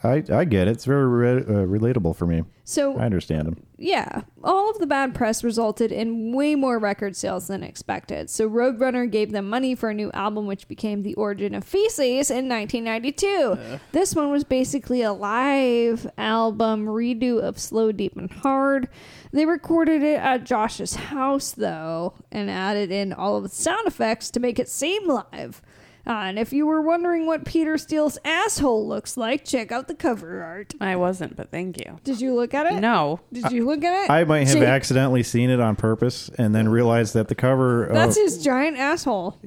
[0.02, 0.72] I, I get it.
[0.72, 2.44] It's very re- uh, relatable for me.
[2.64, 3.56] So I understand him.
[3.78, 8.28] yeah, all of the bad press resulted in way more record sales than expected.
[8.28, 12.30] So Roadrunner gave them money for a new album, which became The Origin of Feces
[12.30, 13.58] in 1992.
[13.92, 18.88] This one was basically a live album redo of Slow, Deep, and Hard.
[19.32, 24.30] They recorded it at Josh's house, though, and added in all of the sound effects
[24.32, 25.62] to make it seem live.
[26.08, 29.94] Uh, and if you were wondering what Peter Steele's asshole looks like, check out the
[29.94, 30.72] cover art.
[30.80, 31.98] I wasn't, but thank you.
[32.02, 32.80] Did you look at it?
[32.80, 33.20] No.
[33.30, 34.10] Did you look at it?
[34.10, 37.90] I might have See, accidentally seen it on purpose and then realized that the cover.
[37.92, 39.38] That's of, his giant asshole.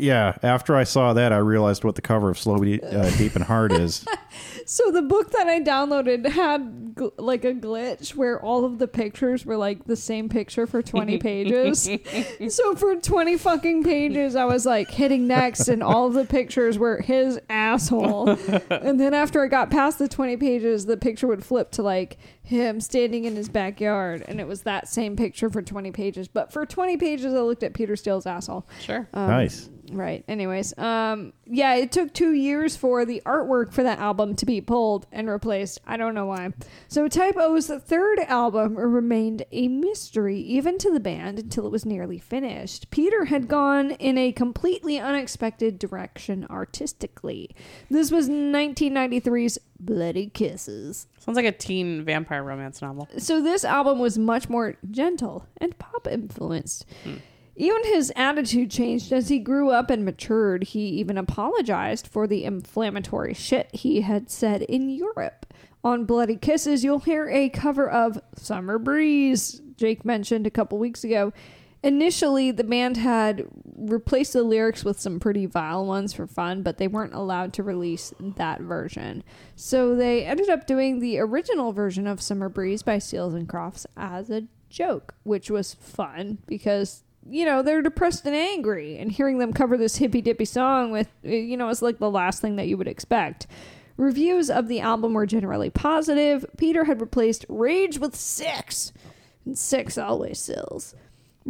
[0.00, 0.36] Yeah.
[0.42, 3.44] After I saw that, I realized what the cover of Slow Deep, uh, Deep and
[3.44, 4.04] Hard is.
[4.70, 8.86] So the book that I downloaded had gl- like a glitch where all of the
[8.86, 11.88] pictures were like the same picture for 20 pages.
[12.48, 16.78] so for 20 fucking pages I was like hitting next and all of the pictures
[16.78, 18.30] were his asshole.
[18.70, 22.16] and then after I got past the 20 pages the picture would flip to like
[22.42, 26.28] him standing in his backyard and it was that same picture for 20 pages.
[26.28, 28.66] But for 20 pages I looked at Peter Steele's asshole.
[28.80, 29.08] Sure.
[29.12, 29.68] Um, nice.
[29.92, 30.24] Right.
[30.28, 34.60] Anyways, um, yeah, it took two years for the artwork for that album to be
[34.60, 35.80] pulled and replaced.
[35.86, 36.50] I don't know why.
[36.88, 41.84] So Type O's third album remained a mystery even to the band until it was
[41.84, 42.90] nearly finished.
[42.90, 47.50] Peter had gone in a completely unexpected direction artistically.
[47.90, 51.06] This was 1993's Bloody Kisses.
[51.18, 53.08] Sounds like a teen vampire romance novel.
[53.18, 56.86] So this album was much more gentle and pop influenced.
[57.04, 57.16] Hmm.
[57.56, 60.64] Even his attitude changed as he grew up and matured.
[60.64, 65.46] He even apologized for the inflammatory shit he had said in Europe.
[65.82, 71.04] On Bloody Kisses, you'll hear a cover of Summer Breeze, Jake mentioned a couple weeks
[71.04, 71.32] ago.
[71.82, 76.76] Initially, the band had replaced the lyrics with some pretty vile ones for fun, but
[76.76, 79.24] they weren't allowed to release that version.
[79.56, 83.86] So they ended up doing the original version of Summer Breeze by Seals and Crofts
[83.96, 89.38] as a joke, which was fun because you know they're depressed and angry, and hearing
[89.38, 92.68] them cover this hippy dippy song with you know it's like the last thing that
[92.68, 93.46] you would expect.
[93.96, 96.44] Reviews of the album were generally positive.
[96.56, 98.92] Peter had replaced Rage with Six,
[99.46, 100.94] and Six always sells.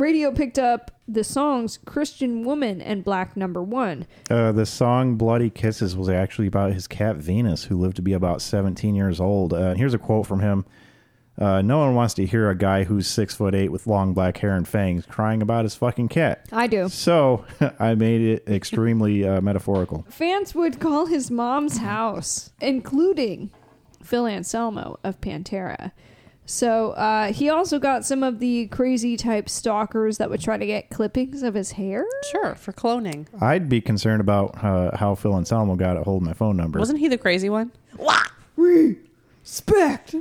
[0.00, 4.06] Radio picked up the songs Christian Woman and Black Number One.
[4.30, 8.14] Uh, the song Bloody Kisses was actually about his cat Venus, who lived to be
[8.14, 9.52] about 17 years old.
[9.52, 10.64] Uh, here's a quote from him
[11.38, 14.38] uh, No one wants to hear a guy who's six foot eight with long black
[14.38, 16.46] hair and fangs crying about his fucking cat.
[16.50, 16.88] I do.
[16.88, 17.44] So
[17.78, 20.06] I made it extremely uh, metaphorical.
[20.08, 23.50] Fans would call his mom's house, including
[24.02, 25.92] Phil Anselmo of Pantera.
[26.50, 30.66] So uh, he also got some of the crazy type stalkers that would try to
[30.66, 32.04] get clippings of his hair.
[32.32, 33.28] Sure, for cloning.
[33.40, 36.80] I'd be concerned about uh, how Phil Anselmo got a hold of my phone number.
[36.80, 37.70] Wasn't he the crazy one?
[37.96, 38.32] What?
[38.56, 40.16] Respect.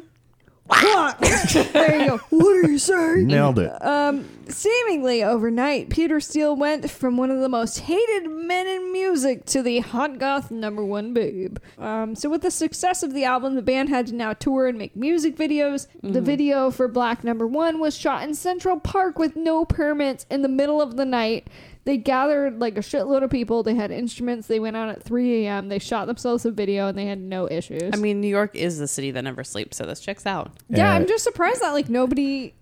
[0.69, 1.19] What?
[1.73, 2.17] there you go.
[2.29, 3.27] What are you saying?
[3.27, 3.83] Nailed it.
[3.83, 9.45] Um, seemingly overnight, Peter Steele went from one of the most hated men in music
[9.45, 11.57] to the hot goth number one babe.
[11.79, 14.77] Um, so with the success of the album, the band had to now tour and
[14.77, 15.87] make music videos.
[16.03, 20.41] The video for Black Number One was shot in Central Park with no permits in
[20.43, 21.47] the middle of the night.
[21.85, 23.63] They gathered like a shitload of people.
[23.63, 24.47] They had instruments.
[24.47, 25.69] They went out at 3 a.m.
[25.69, 27.91] They shot themselves a video and they had no issues.
[27.93, 30.51] I mean, New York is the city that never sleeps, so this checks out.
[30.69, 32.53] yeah, I'm just surprised that like nobody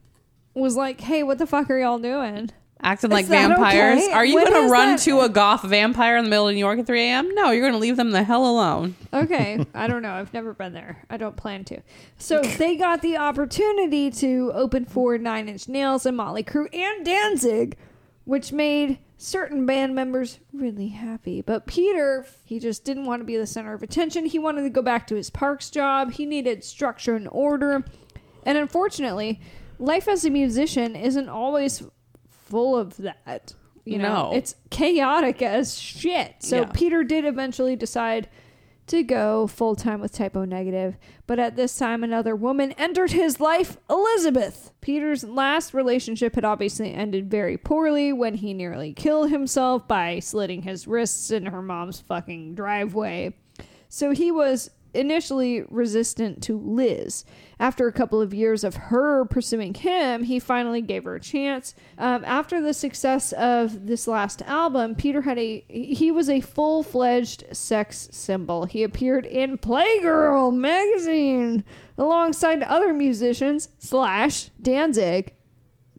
[0.53, 4.03] was like, "Hey, what the fuck are y'all doing?" Acting like vampires.
[4.03, 4.11] okay?
[4.13, 6.59] Are you going to run that- to a goth vampire in the middle of New
[6.59, 7.34] York at 3 a.m.?
[7.34, 8.95] No, you're going to leave them the hell alone.
[9.11, 10.11] Okay, I don't know.
[10.11, 11.03] I've never been there.
[11.09, 11.82] I don't plan to.
[12.20, 17.03] So they got the opportunity to open for Nine Inch Nails and Motley Crue and
[17.03, 17.78] Danzig,
[18.26, 21.41] which made certain band members really happy.
[21.41, 24.26] But Peter, he just didn't want to be the center of attention.
[24.26, 26.13] He wanted to go back to his parks job.
[26.13, 27.84] He needed structure and order.
[28.43, 29.41] And unfortunately,
[29.80, 31.84] life as a musician isn't always
[32.30, 33.53] full of that.
[33.86, 34.36] You know, No.
[34.36, 36.36] it's chaotic as shit.
[36.39, 36.72] So Yeah.
[36.74, 38.28] Peter did eventually decide
[38.88, 43.12] to go full time with Type O Negative, but at this time another woman entered
[43.12, 44.72] his life, Elizabeth.
[44.82, 50.62] Peter's last relationship had obviously ended very poorly when he nearly killed himself by slitting
[50.64, 53.34] his wrists in her mom's fucking driveway.
[53.90, 57.24] So he was initially resistant to Liz.
[57.60, 61.74] After a couple of years of her pursuing him, he finally gave her a chance.
[61.97, 66.84] Um, after the success of this last album, Peter had a he was a full
[66.84, 68.66] fledged sex symbol.
[68.66, 71.64] He appeared in Playgirl magazine
[71.97, 75.34] alongside other musicians slash Danzig,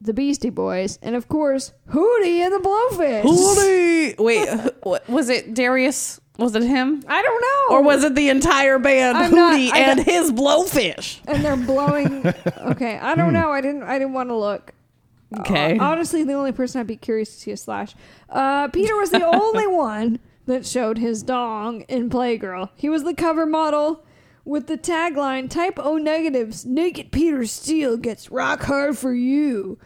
[0.00, 3.22] the Beastie Boys, and of course Hootie and the Blowfish.
[3.24, 4.18] Hootie!
[4.18, 6.20] Wait, was it Darius?
[6.38, 7.02] Was it him?
[7.08, 7.76] I don't know.
[7.76, 11.18] Or was it the entire band, I'm not- Hootie I and don't- his blowfish?
[11.26, 12.24] and they're blowing.
[12.68, 13.50] Okay, I don't know.
[13.50, 13.82] I didn't.
[13.82, 14.72] I didn't want to look.
[15.40, 15.78] Okay.
[15.78, 17.94] Uh, honestly, the only person I'd be curious to see a slash.
[18.30, 22.70] Uh, Peter was the only one that showed his dong in Playgirl.
[22.76, 24.04] He was the cover model
[24.44, 29.78] with the tagline "Type O negatives, naked Peter Steele gets rock hard for you."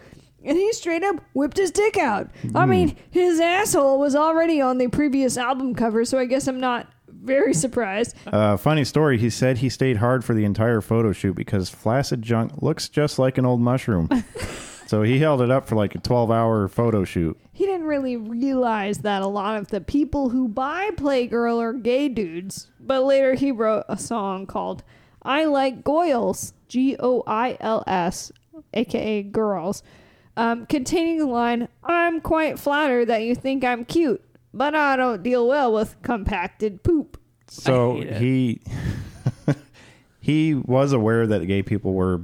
[0.44, 2.30] And he straight up whipped his dick out.
[2.54, 6.60] I mean, his asshole was already on the previous album cover, so I guess I'm
[6.60, 8.16] not very surprised.
[8.26, 9.18] Uh, funny story.
[9.18, 13.18] He said he stayed hard for the entire photo shoot because flaccid junk looks just
[13.18, 14.08] like an old mushroom.
[14.86, 17.38] so he held it up for like a 12 hour photo shoot.
[17.52, 22.08] he didn't really realize that a lot of the people who buy Playgirl are gay
[22.08, 22.68] dudes.
[22.80, 24.82] But later he wrote a song called
[25.22, 28.32] I Like Goils, G O I L S,
[28.74, 29.84] aka Girls,
[30.36, 34.22] um, containing the line I'm quite flattered that you think I'm cute,
[34.52, 37.18] but I don't deal well with compacted poop.
[37.48, 38.62] So he
[40.20, 42.22] he was aware that gay people were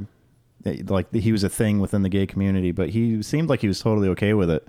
[0.65, 3.81] like he was a thing within the gay community, but he seemed like he was
[3.81, 4.67] totally okay with it.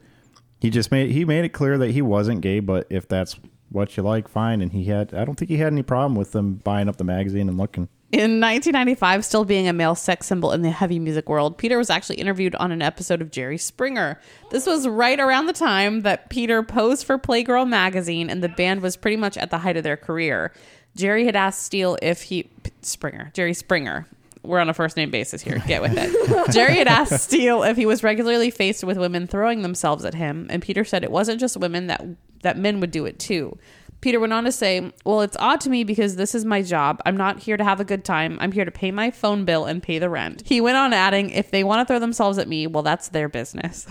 [0.60, 3.38] He just made he made it clear that he wasn't gay, but if that's
[3.70, 4.62] what you like, fine.
[4.62, 7.04] And he had I don't think he had any problem with them buying up the
[7.04, 7.88] magazine and looking.
[8.12, 11.92] In 1995, still being a male sex symbol in the heavy music world, Peter was
[11.92, 14.20] actually interviewed on an episode of Jerry Springer.
[14.50, 18.82] This was right around the time that Peter posed for Playgirl magazine, and the band
[18.82, 20.52] was pretty much at the height of their career.
[20.96, 22.50] Jerry had asked Steele if he
[22.82, 24.08] Springer, Jerry Springer.
[24.42, 25.62] We're on a first name basis here.
[25.68, 26.52] Get with it.
[26.52, 30.48] Jerry had asked Steele if he was regularly faced with women throwing themselves at him,
[30.50, 32.04] and Peter said it wasn't just women that
[32.42, 33.56] that men would do it too.
[34.02, 37.02] Peter went on to say, Well, it's odd to me because this is my job.
[37.06, 38.38] I'm not here to have a good time.
[38.40, 40.44] I'm here to pay my phone bill and pay the rent.
[40.46, 43.28] He went on adding, If they want to throw themselves at me, well, that's their
[43.28, 43.86] business.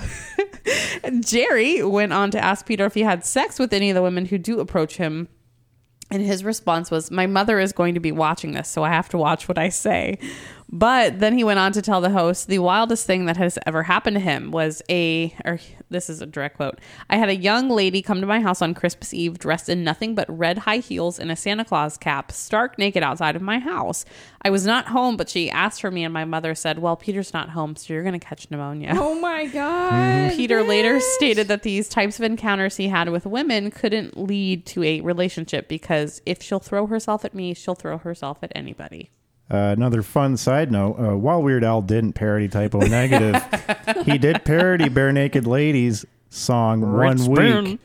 [1.21, 4.27] Jerry went on to ask Peter if he had sex with any of the women
[4.27, 5.29] who do approach him.
[6.11, 9.11] And his response was, My mother is going to be watching this, so I have
[9.11, 10.19] to watch what I say.
[10.71, 13.85] But then he went on to tell the host the wildest thing that has ever
[13.85, 15.59] happened to him was a, or
[15.89, 18.75] this is a direct quote I had a young lady come to my house on
[18.75, 22.79] Christmas Eve dressed in nothing but red high heels and a Santa Claus cap, stark
[22.79, 24.05] naked outside of my house.
[24.43, 27.33] I was not home, but she asked for me, and my mother said, Well, Peter's
[27.33, 28.93] not home, so you're going to catch pneumonia.
[28.95, 30.33] Oh my god.
[30.33, 34.85] Peter later stated that these types of encounters he had with women couldn't lead to
[34.85, 39.11] a relationship because if she'll throw herself at me, she'll throw herself at anybody.
[39.51, 43.43] Uh, another fun side note: uh, while Weird Al didn't parody Type O Negative,
[44.05, 47.81] he did parody Barenaked Ladies song one week.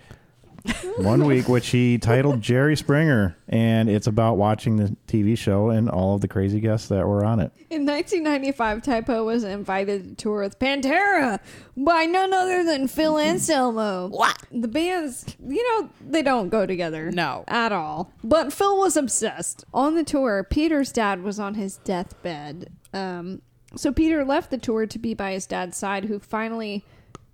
[0.97, 5.89] one week, which he titled Jerry Springer, and it's about watching the TV show and
[5.89, 7.51] all of the crazy guests that were on it.
[7.69, 11.39] In 1995, Type O was invited to tour with Pantera
[11.75, 14.07] by none other than Phil Anselmo.
[14.07, 14.37] What?
[14.51, 17.11] The bands, you know, they don't go together.
[17.11, 17.43] No.
[17.47, 18.13] At all.
[18.23, 19.65] But Phil was obsessed.
[19.73, 22.71] On the tour, Peter's dad was on his deathbed.
[22.93, 23.41] Um,
[23.75, 26.85] so Peter left the tour to be by his dad's side, who finally,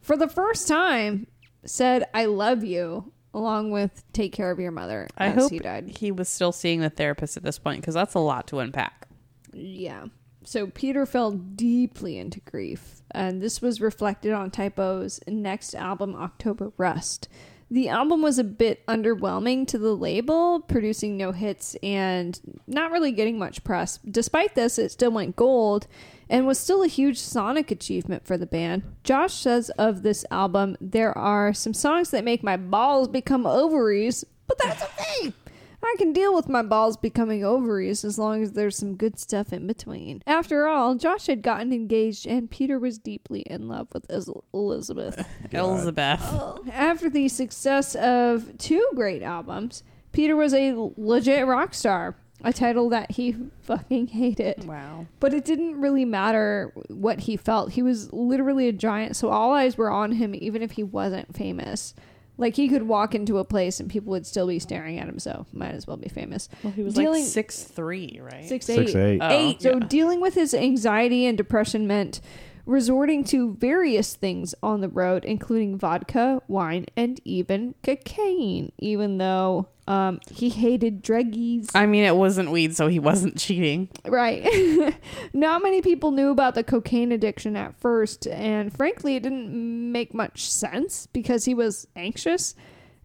[0.02, 1.28] for the first time,
[1.66, 5.08] said, I love you, along with take care of your mother.
[5.18, 5.98] I as hope he died.
[5.98, 9.08] he was still seeing the therapist at this point because that's a lot to unpack.
[9.54, 10.06] Yeah.
[10.44, 16.16] So Peter fell deeply into grief, and this was reflected on Type O's next album,
[16.16, 17.28] October Rust.
[17.72, 23.12] The album was a bit underwhelming to the label, producing no hits and not really
[23.12, 24.00] getting much press.
[24.10, 25.86] Despite this, it still went gold
[26.30, 28.84] and was still a huge sonic achievement for the band.
[29.04, 34.24] Josh says of this album, there are some songs that make my balls become ovaries,
[34.48, 35.34] but that's okay.
[35.82, 39.54] I can deal with my balls becoming ovaries as long as there's some good stuff
[39.54, 40.22] in between.
[40.28, 45.26] After all, Josh had gotten engaged and Peter was deeply in love with Ez- Elizabeth.
[45.52, 46.20] Elizabeth.
[46.22, 46.64] Oh.
[46.72, 52.90] After the success of two great albums, Peter was a legit rock star, a title
[52.90, 54.66] that he fucking hated.
[54.68, 55.06] Wow.
[55.20, 57.72] But it didn't really matter what he felt.
[57.74, 61.36] He was literally a giant, so all eyes were on him, even if he wasn't
[61.36, 61.94] famous.
[62.38, 65.20] Like he could walk into a place and people would still be staring at him,
[65.20, 66.48] so might as well be famous.
[66.64, 68.46] Well, he was Dealing- like six three, right?
[68.48, 68.96] Six eight.
[68.96, 69.20] eight.
[69.22, 69.62] Oh, Eight.
[69.62, 69.86] So yeah.
[69.88, 72.22] dealing with his anxiety and depression meant
[72.70, 79.68] resorting to various things on the road, including vodka, wine, and even cocaine, even though
[79.88, 81.72] um, he hated druggies.
[81.74, 83.90] I mean, it wasn't weed, so he wasn't cheating.
[84.06, 84.96] Right.
[85.34, 90.14] Not many people knew about the cocaine addiction at first, and frankly, it didn't make
[90.14, 92.54] much sense because he was anxious.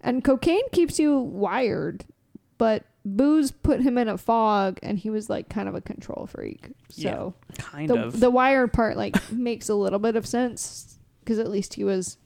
[0.02, 2.04] And cocaine keeps you wired,
[2.58, 6.26] but booze put him in a fog, and he was like kind of a control
[6.26, 6.70] freak.
[6.88, 8.20] So Kind the, of.
[8.20, 12.16] the wired part like makes a little bit of sense because at least he was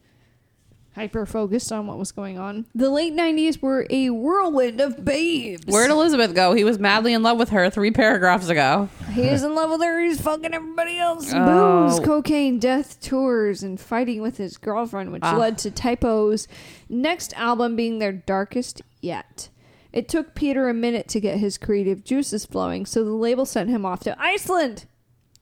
[0.94, 2.66] hyper focused on what was going on.
[2.74, 5.64] The late 90s were a whirlwind of babes.
[5.66, 6.54] Where'd Elizabeth go?
[6.54, 8.88] He was madly in love with her three paragraphs ago.
[9.12, 10.02] He's in love with her.
[10.02, 11.30] He's fucking everybody else.
[11.32, 11.86] Oh.
[11.88, 15.36] Booze, cocaine, death, tours, and fighting with his girlfriend, which Ah.
[15.36, 16.48] led to Type O's
[16.88, 19.50] next album being their darkest yet.
[19.92, 23.70] It took Peter a minute to get his creative juices flowing, so the label sent
[23.70, 24.86] him off to Iceland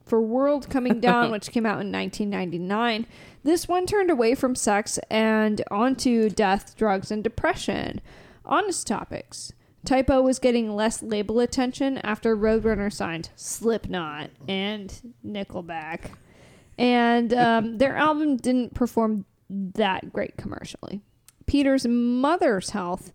[0.05, 3.07] for World Coming Down, which came out in 1999.
[3.42, 8.01] This one turned away from sex and onto death, drugs, and depression.
[8.44, 9.53] Honest topics.
[9.84, 16.11] Type O was getting less label attention after Roadrunner signed Slipknot and Nickelback.
[16.76, 21.03] And um, their album didn't perform that great commercially.
[21.47, 23.12] Peter's mother's health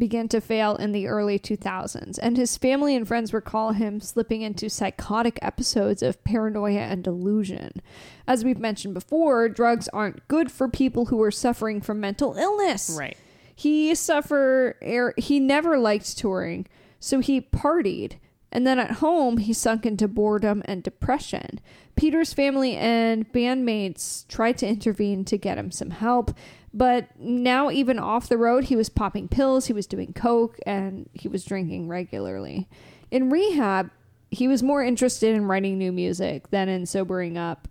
[0.00, 4.42] began to fail in the early 2000s, and his family and friends recall him slipping
[4.42, 7.80] into psychotic episodes of paranoia and delusion.
[8.26, 12.96] As we've mentioned before, drugs aren't good for people who are suffering from mental illness.
[12.98, 13.16] Right.
[13.54, 16.66] He suffer er, he never liked touring,
[16.98, 18.14] so he partied.
[18.52, 21.60] And then at home, he sunk into boredom and depression.
[21.94, 26.32] Peter's family and bandmates tried to intervene to get him some help,
[26.72, 31.08] but now, even off the road, he was popping pills, he was doing coke, and
[31.12, 32.68] he was drinking regularly.
[33.10, 33.90] In rehab,
[34.30, 37.66] he was more interested in writing new music than in sobering up.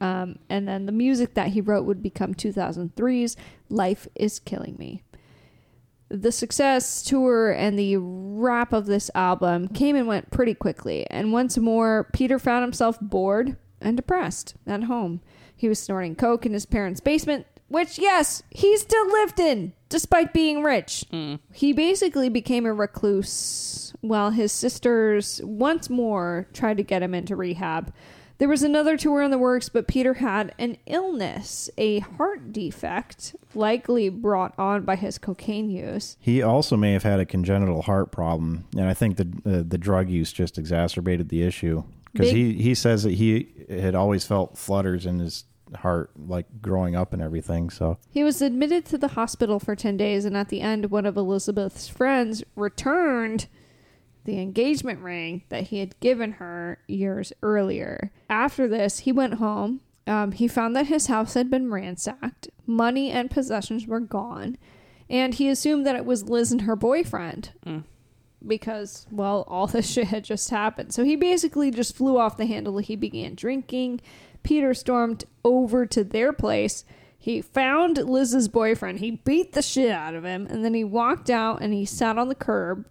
[0.00, 3.36] Um, and then the music that he wrote would become 2003's
[3.68, 5.02] Life is Killing Me.
[6.10, 11.32] The success tour and the wrap of this album came and went pretty quickly, and
[11.32, 15.20] once more, Peter found himself bored and depressed at home.
[15.54, 20.32] He was snorting coke in his parents' basement, which, yes, he still lived in, despite
[20.32, 21.04] being rich.
[21.10, 21.36] Hmm.
[21.52, 27.36] He basically became a recluse while his sisters once more tried to get him into
[27.36, 27.92] rehab.
[28.38, 33.34] There was another tour in the works, but Peter had an illness, a heart defect,
[33.52, 36.16] likely brought on by his cocaine use.
[36.20, 39.78] He also may have had a congenital heart problem, and I think the uh, the
[39.78, 41.82] drug use just exacerbated the issue
[42.12, 46.94] because he he says that he had always felt flutters in his heart like growing
[46.96, 47.70] up and everything.
[47.70, 51.06] So He was admitted to the hospital for 10 days, and at the end, one
[51.06, 53.48] of Elizabeth's friends returned
[54.28, 58.12] the engagement ring that he had given her years earlier.
[58.28, 59.80] After this, he went home.
[60.06, 64.58] Um, he found that his house had been ransacked, money and possessions were gone,
[65.08, 67.52] and he assumed that it was Liz and her boyfriend
[68.46, 70.92] because, well, all this shit had just happened.
[70.92, 72.78] So he basically just flew off the handle.
[72.78, 74.00] He began drinking.
[74.42, 76.84] Peter stormed over to their place.
[77.18, 79.00] He found Liz's boyfriend.
[79.00, 80.46] He beat the shit out of him.
[80.46, 82.86] And then he walked out and he sat on the curb,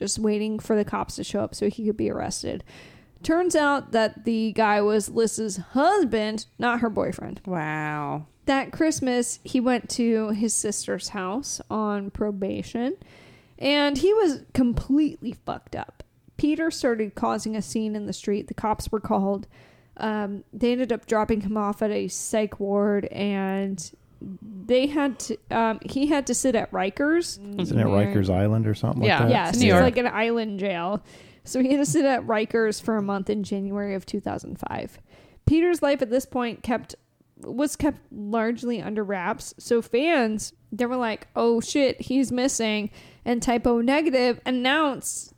[0.00, 2.64] just waiting for the cops to show up so he could be arrested.
[3.22, 7.42] Turns out that the guy was Liz's husband, not her boyfriend.
[7.44, 8.26] Wow.
[8.46, 12.96] That Christmas, he went to his sister's house on probation,
[13.58, 16.02] and he was completely fucked up.
[16.38, 18.48] Peter started causing a scene in the street.
[18.48, 19.46] The cops were called.
[19.98, 25.36] Um, they ended up dropping him off at a psych ward, and they had to.
[25.50, 27.38] Um, he had to sit at Rikers.
[27.60, 29.20] isn't it Rikers Island or something Yeah.
[29.20, 29.30] like that?
[29.30, 29.82] Yes, It's it's New York.
[29.82, 31.02] like an island jail.
[31.44, 34.98] So he had to sit at Rikers for a month in January of 2005.
[35.46, 36.94] Peter's life at this point kept
[37.42, 39.54] was kept largely under wraps.
[39.58, 42.90] So fans, they were like, "Oh shit, he's missing,"
[43.24, 45.32] and Type O Negative announced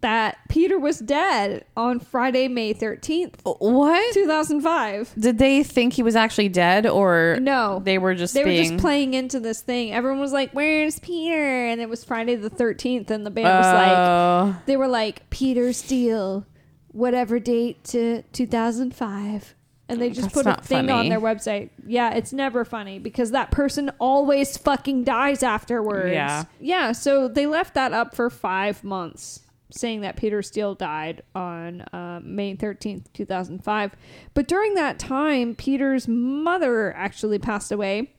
[0.00, 4.12] that Peter was dead on Friday, May 13th, What?
[4.14, 5.14] 2005.
[5.18, 7.80] Did they think he was actually dead or No.
[7.84, 9.92] they were just They were being just playing into this thing.
[9.92, 13.72] Everyone was like, "Where's Peter?" And it was Friday the 13th and the band was
[13.72, 14.56] like, Oh.
[14.66, 16.44] they were like Peter Steele,
[16.92, 19.54] whatever date to 2005.
[19.88, 21.08] And they just That's put a not thing on funny.
[21.10, 21.70] their website.
[21.86, 26.12] Yeah, it's never funny because that person always fucking dies afterwards.
[26.12, 26.44] Yeah.
[26.60, 31.84] Yeah, so they left that up for five months, saying that Peter Steele died on
[31.92, 33.96] um, May 13th, 2005.
[34.34, 38.12] But during that time, Peter's mother actually passed away.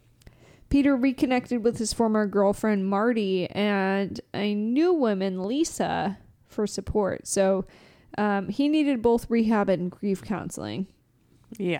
[0.69, 6.17] Peter reconnected with his former girlfriend Marty and a new woman, Lisa,
[6.47, 7.25] for support.
[7.27, 7.65] So
[8.17, 10.87] um, he needed both rehab and grief counseling.
[11.57, 11.79] yeah.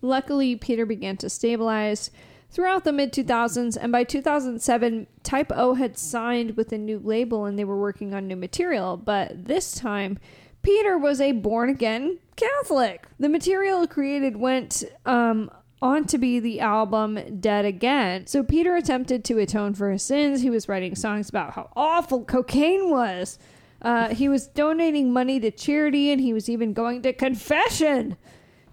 [0.00, 2.12] Luckily, Peter began to stabilize
[2.50, 7.44] throughout the mid 2000s, and by 2007, Type O had signed with a new label
[7.44, 8.96] and they were working on new material.
[8.96, 10.18] But this time,
[10.62, 13.06] Peter was a born again Catholic.
[13.18, 15.50] The material created went um,
[15.82, 18.26] on to be the album Dead Again.
[18.26, 20.42] So Peter attempted to atone for his sins.
[20.42, 23.38] He was writing songs about how awful cocaine was.
[23.82, 28.16] Uh, he was donating money to charity and he was even going to confession.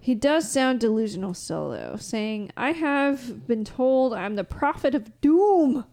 [0.06, 5.84] He does sound delusional solo, saying, I have been told I'm the prophet of doom.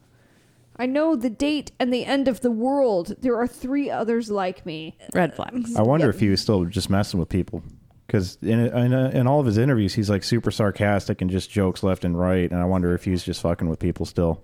[0.76, 3.16] I know the date and the end of the world.
[3.22, 4.96] There are three others like me.
[5.16, 5.76] Red flags.
[5.76, 7.64] I wonder if he was still just messing with people.
[8.06, 11.82] Because in, in, in all of his interviews, he's like super sarcastic and just jokes
[11.82, 12.52] left and right.
[12.52, 14.44] And I wonder if he's just fucking with people still.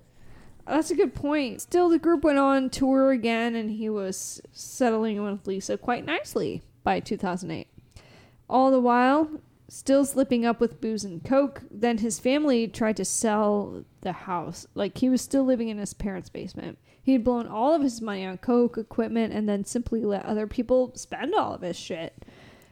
[0.65, 1.61] That's a good point.
[1.61, 6.63] Still, the group went on tour again, and he was settling with Lisa quite nicely
[6.83, 7.67] by 2008.
[8.49, 9.29] All the while,
[9.69, 11.61] still slipping up with booze and coke.
[11.71, 14.67] Then his family tried to sell the house.
[14.75, 16.77] Like he was still living in his parents' basement.
[17.01, 20.47] He had blown all of his money on coke equipment and then simply let other
[20.47, 22.25] people spend all of his shit.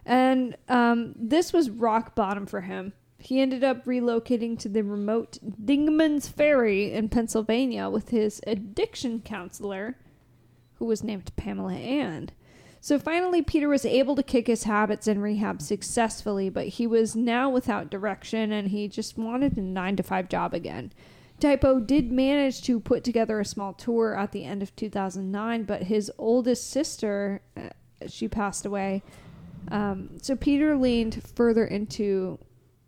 [0.06, 2.94] And um, this was rock bottom for him.
[3.20, 9.98] He ended up relocating to the remote Dingman's Ferry in Pennsylvania with his addiction counselor,
[10.76, 12.30] who was named Pamela Ann.
[12.80, 17.16] So finally, Peter was able to kick his habits in rehab successfully, but he was
[17.16, 20.92] now without direction and he just wanted a nine to five job again.
[21.40, 25.64] Type O did manage to put together a small tour at the end of 2009,
[25.64, 27.70] but his oldest sister, uh,
[28.08, 29.04] she passed away.
[29.70, 32.40] Um, so Peter leaned further into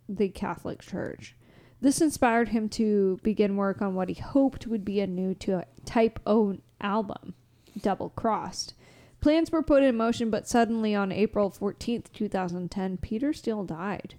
[0.07, 1.36] the Catholic Church.
[1.82, 5.66] This inspired him to begin work on what he hoped would be a new to
[5.86, 7.36] Type O album,
[7.80, 8.74] Double Crossed.
[9.21, 14.15] Plans were put in motion, but suddenly on April 14th, 2010, Peter Steele died.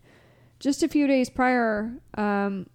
[0.58, 2.66] Just a few days prior, um,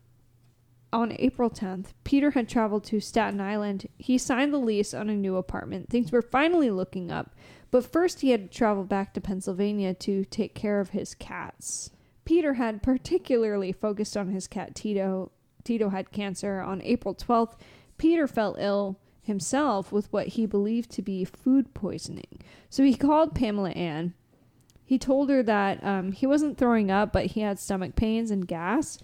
[0.91, 3.87] on April 10th, Peter had traveled to Staten Island.
[3.97, 5.89] He signed the lease on a new apartment.
[5.89, 7.35] Things were finally looking up,
[7.69, 11.91] but first he had to travel back to Pennsylvania to take care of his cats.
[12.23, 15.31] Peter had particularly focused on his cat Tito.
[15.63, 16.61] Tito had cancer.
[16.61, 17.57] On April 12th,
[17.97, 22.41] Peter fell ill himself with what he believed to be food poisoning.
[22.69, 24.13] So he called Pamela Ann.
[24.83, 28.47] He told her that um, he wasn't throwing up, but he had stomach pains and
[28.47, 28.99] gas.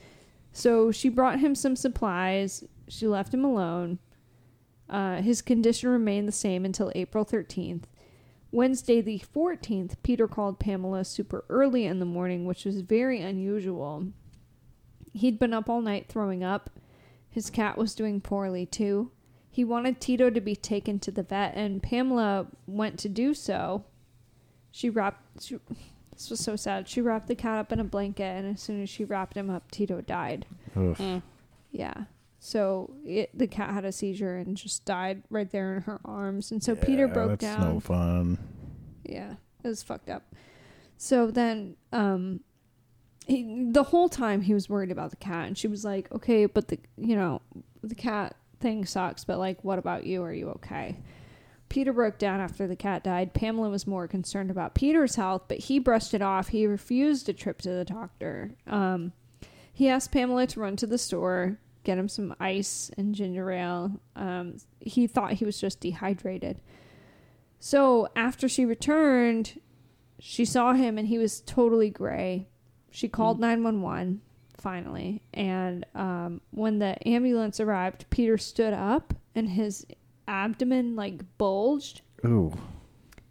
[0.52, 2.64] So she brought him some supplies.
[2.88, 4.00] She left him alone.
[4.90, 7.84] Uh, his condition remained the same until April 13th.
[8.52, 14.08] Wednesday, the 14th, Peter called Pamela super early in the morning, which was very unusual.
[15.14, 16.70] He'd been up all night throwing up.
[17.30, 19.12] His cat was doing poorly too.
[19.54, 23.84] He wanted Tito to be taken to the vet, and Pamela went to do so.
[24.72, 25.44] She wrapped.
[25.44, 25.60] She,
[26.14, 26.88] this was so sad.
[26.88, 29.50] She wrapped the cat up in a blanket, and as soon as she wrapped him
[29.50, 30.46] up, Tito died.
[30.76, 31.22] Mm.
[31.72, 32.06] Yeah.
[32.40, 36.52] So it, the cat had a seizure and just died right there in her arms,
[36.52, 37.74] and so Peter Yeah, broke that's down.
[37.74, 38.38] no fun.
[39.04, 39.34] Yeah,
[39.64, 40.24] it was fucked up.
[40.98, 42.40] So then, um,
[43.28, 46.46] he, the whole time he was worried about the cat, and she was like, "Okay,
[46.46, 47.42] but the you know
[47.84, 50.24] the cat thing sucks, but like, what about you?
[50.24, 50.98] Are you okay?"
[51.72, 53.34] Peter broke down after the cat died.
[53.34, 56.50] Pamela was more concerned about Peter's health, but he brushed it off.
[56.50, 58.52] He refused a trip to the doctor.
[58.68, 59.14] Um,
[59.72, 64.02] he asked Pamela to run to the store, get him some ice and ginger ale.
[64.18, 66.60] Um, he thought he was just dehydrated.
[67.58, 69.62] So after she returned,
[70.20, 72.50] she saw him and he was totally gray.
[72.90, 74.20] She called 911
[74.62, 75.22] finally.
[75.34, 79.86] And um, when the ambulance arrived, Peter stood up and his
[80.28, 82.02] abdomen like bulged.
[82.26, 82.54] Ooh.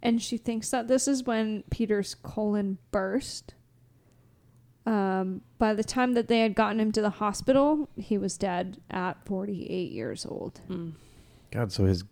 [0.03, 3.53] And she thinks that this is when Peter's colon burst.
[4.85, 8.81] Um, by the time that they had gotten him to the hospital, he was dead
[8.89, 10.59] at 48 years old.
[10.69, 10.93] Mm.
[11.51, 12.03] God, so his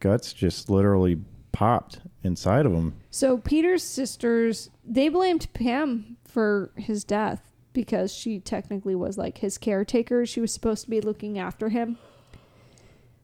[0.00, 1.20] guts just literally
[1.52, 2.94] popped inside of him.
[3.10, 9.58] So Peter's sisters they blamed Pam for his death because she technically was like his
[9.58, 10.26] caretaker.
[10.26, 11.98] She was supposed to be looking after him.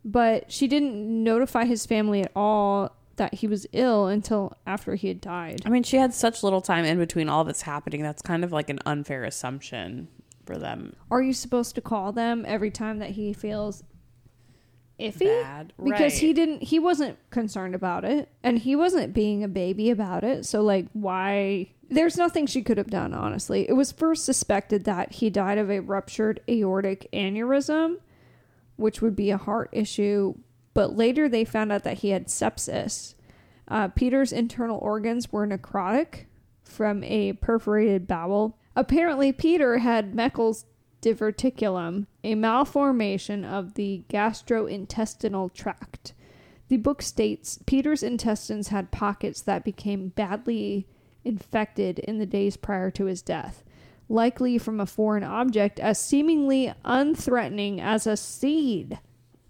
[0.05, 5.09] But she didn't notify his family at all that he was ill until after he
[5.09, 5.61] had died.
[5.67, 8.03] I mean, she had such little time in between all this happening.
[8.03, 10.09] That's kind of like an unfair assumption
[10.47, 10.97] for them.
[11.11, 13.83] Are you supposed to call them every time that he feels
[14.99, 15.43] iffy?
[15.43, 19.91] Bad, Because he didn't he wasn't concerned about it and he wasn't being a baby
[19.91, 20.47] about it.
[20.47, 23.69] So like why there's nothing she could have done honestly.
[23.69, 27.97] It was first suspected that he died of a ruptured aortic aneurysm,
[28.77, 30.35] which would be a heart issue,
[30.75, 33.15] but later they found out that he had sepsis.
[33.67, 36.27] Uh, Peter's internal organs were necrotic
[36.63, 38.59] from a perforated bowel.
[38.77, 40.67] Apparently, Peter had Meckel's
[41.03, 46.13] diverticulum, a malformation of the gastrointestinal tract.
[46.69, 50.87] The book states Peter's intestines had pockets that became badly
[51.29, 53.63] infected in the days prior to his death,
[54.09, 58.99] likely from a foreign object as seemingly unthreatening as a seed.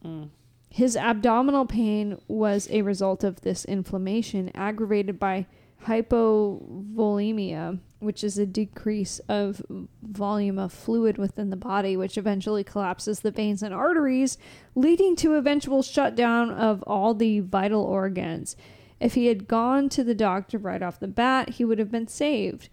[0.04, 0.30] Mm.
[0.70, 5.46] His abdominal pain was a result of this inflammation, aggravated by
[5.86, 9.62] hypovolemia, which is a decrease of
[10.02, 14.38] volume of fluid within the body, which eventually collapses the veins and arteries,
[14.74, 18.56] leading to eventual shutdown of all the vital organs.
[19.00, 22.08] If he had gone to the doctor right off the bat, he would have been
[22.08, 22.68] saved.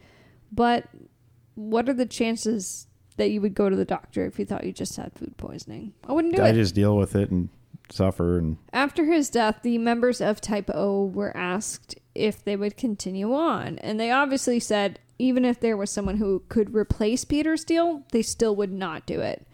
[0.51, 0.87] But
[1.55, 2.87] what are the chances
[3.17, 5.93] that you would go to the doctor if you thought you just had food poisoning?
[6.07, 6.53] I wouldn't do I it.
[6.53, 7.49] just deal with it and
[7.91, 12.77] suffer and After his death, the members of Type O were asked if they would
[12.77, 17.55] continue on, and they obviously said even if there was someone who could replace Peter
[17.55, 19.47] Steele, they still would not do it.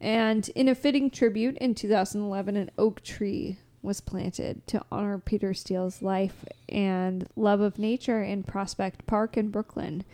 [0.00, 5.54] And in a fitting tribute in 2011, an oak tree was planted to honor Peter
[5.54, 10.04] Steele's life and love of nature in Prospect Park in Brooklyn.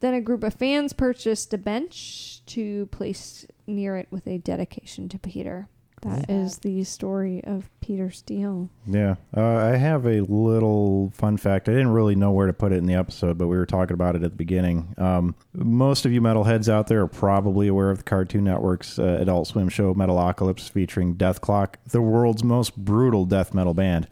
[0.00, 5.08] Then a group of fans purchased a bench to place near it with a dedication
[5.08, 5.68] to Peter.
[6.02, 8.68] That is the story of Peter Steele.
[8.86, 11.68] Yeah, uh, I have a little fun fact.
[11.68, 13.94] I didn't really know where to put it in the episode, but we were talking
[13.94, 14.94] about it at the beginning.
[14.98, 19.18] Um, most of you metalheads out there are probably aware of the Cartoon Network's uh,
[19.20, 24.08] Adult Swim show Metalocalypse, featuring Dethklok, the world's most brutal death metal band.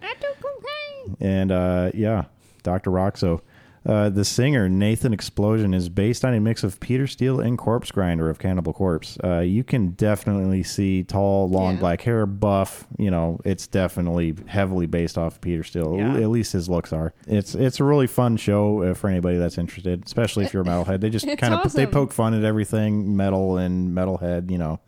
[1.19, 2.27] And uh, yeah,
[2.63, 2.91] Dr.
[2.93, 3.41] Rockso.
[3.87, 8.29] Uh, the singer Nathan Explosion is based on a mix of Peter Steele and Corpsegrinder
[8.29, 9.17] of Cannibal Corpse.
[9.25, 11.81] Uh, you can definitely see tall, long Yeah.
[11.81, 12.87] black hair, buff.
[12.99, 15.97] You know, it's definitely heavily based off Peter Steele.
[15.97, 16.17] Yeah.
[16.19, 17.15] At least his looks are.
[17.27, 20.67] It's it's a really fun show uh, for anybody that's interested, especially if you're a
[20.67, 21.01] metalhead.
[21.01, 21.91] They just It's kind of they awesome.
[21.93, 24.51] poke fun at everything metal and metalhead.
[24.51, 24.81] You know,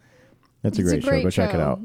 [0.65, 1.23] it's a great, show.
[1.23, 1.81] Go check it out.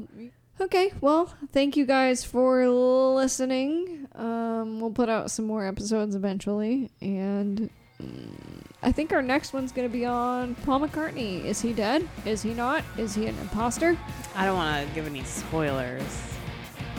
[0.60, 4.08] Okay, well, thank you guys for listening.
[4.16, 7.70] Um, we'll put out some more episodes eventually, and
[8.02, 11.44] mm, I think our next one's going to be on Paul McCartney.
[11.44, 12.08] Is he dead?
[12.26, 12.82] Is he not?
[12.96, 13.96] Is he an imposter?
[14.34, 16.22] I don't want to give any spoilers.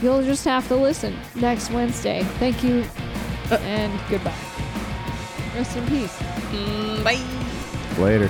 [0.01, 2.23] You'll just have to listen next Wednesday.
[2.39, 2.85] Thank you,
[3.51, 4.33] and goodbye.
[5.53, 6.15] Rest in peace.
[6.15, 8.01] Mm, bye.
[8.01, 8.29] Later.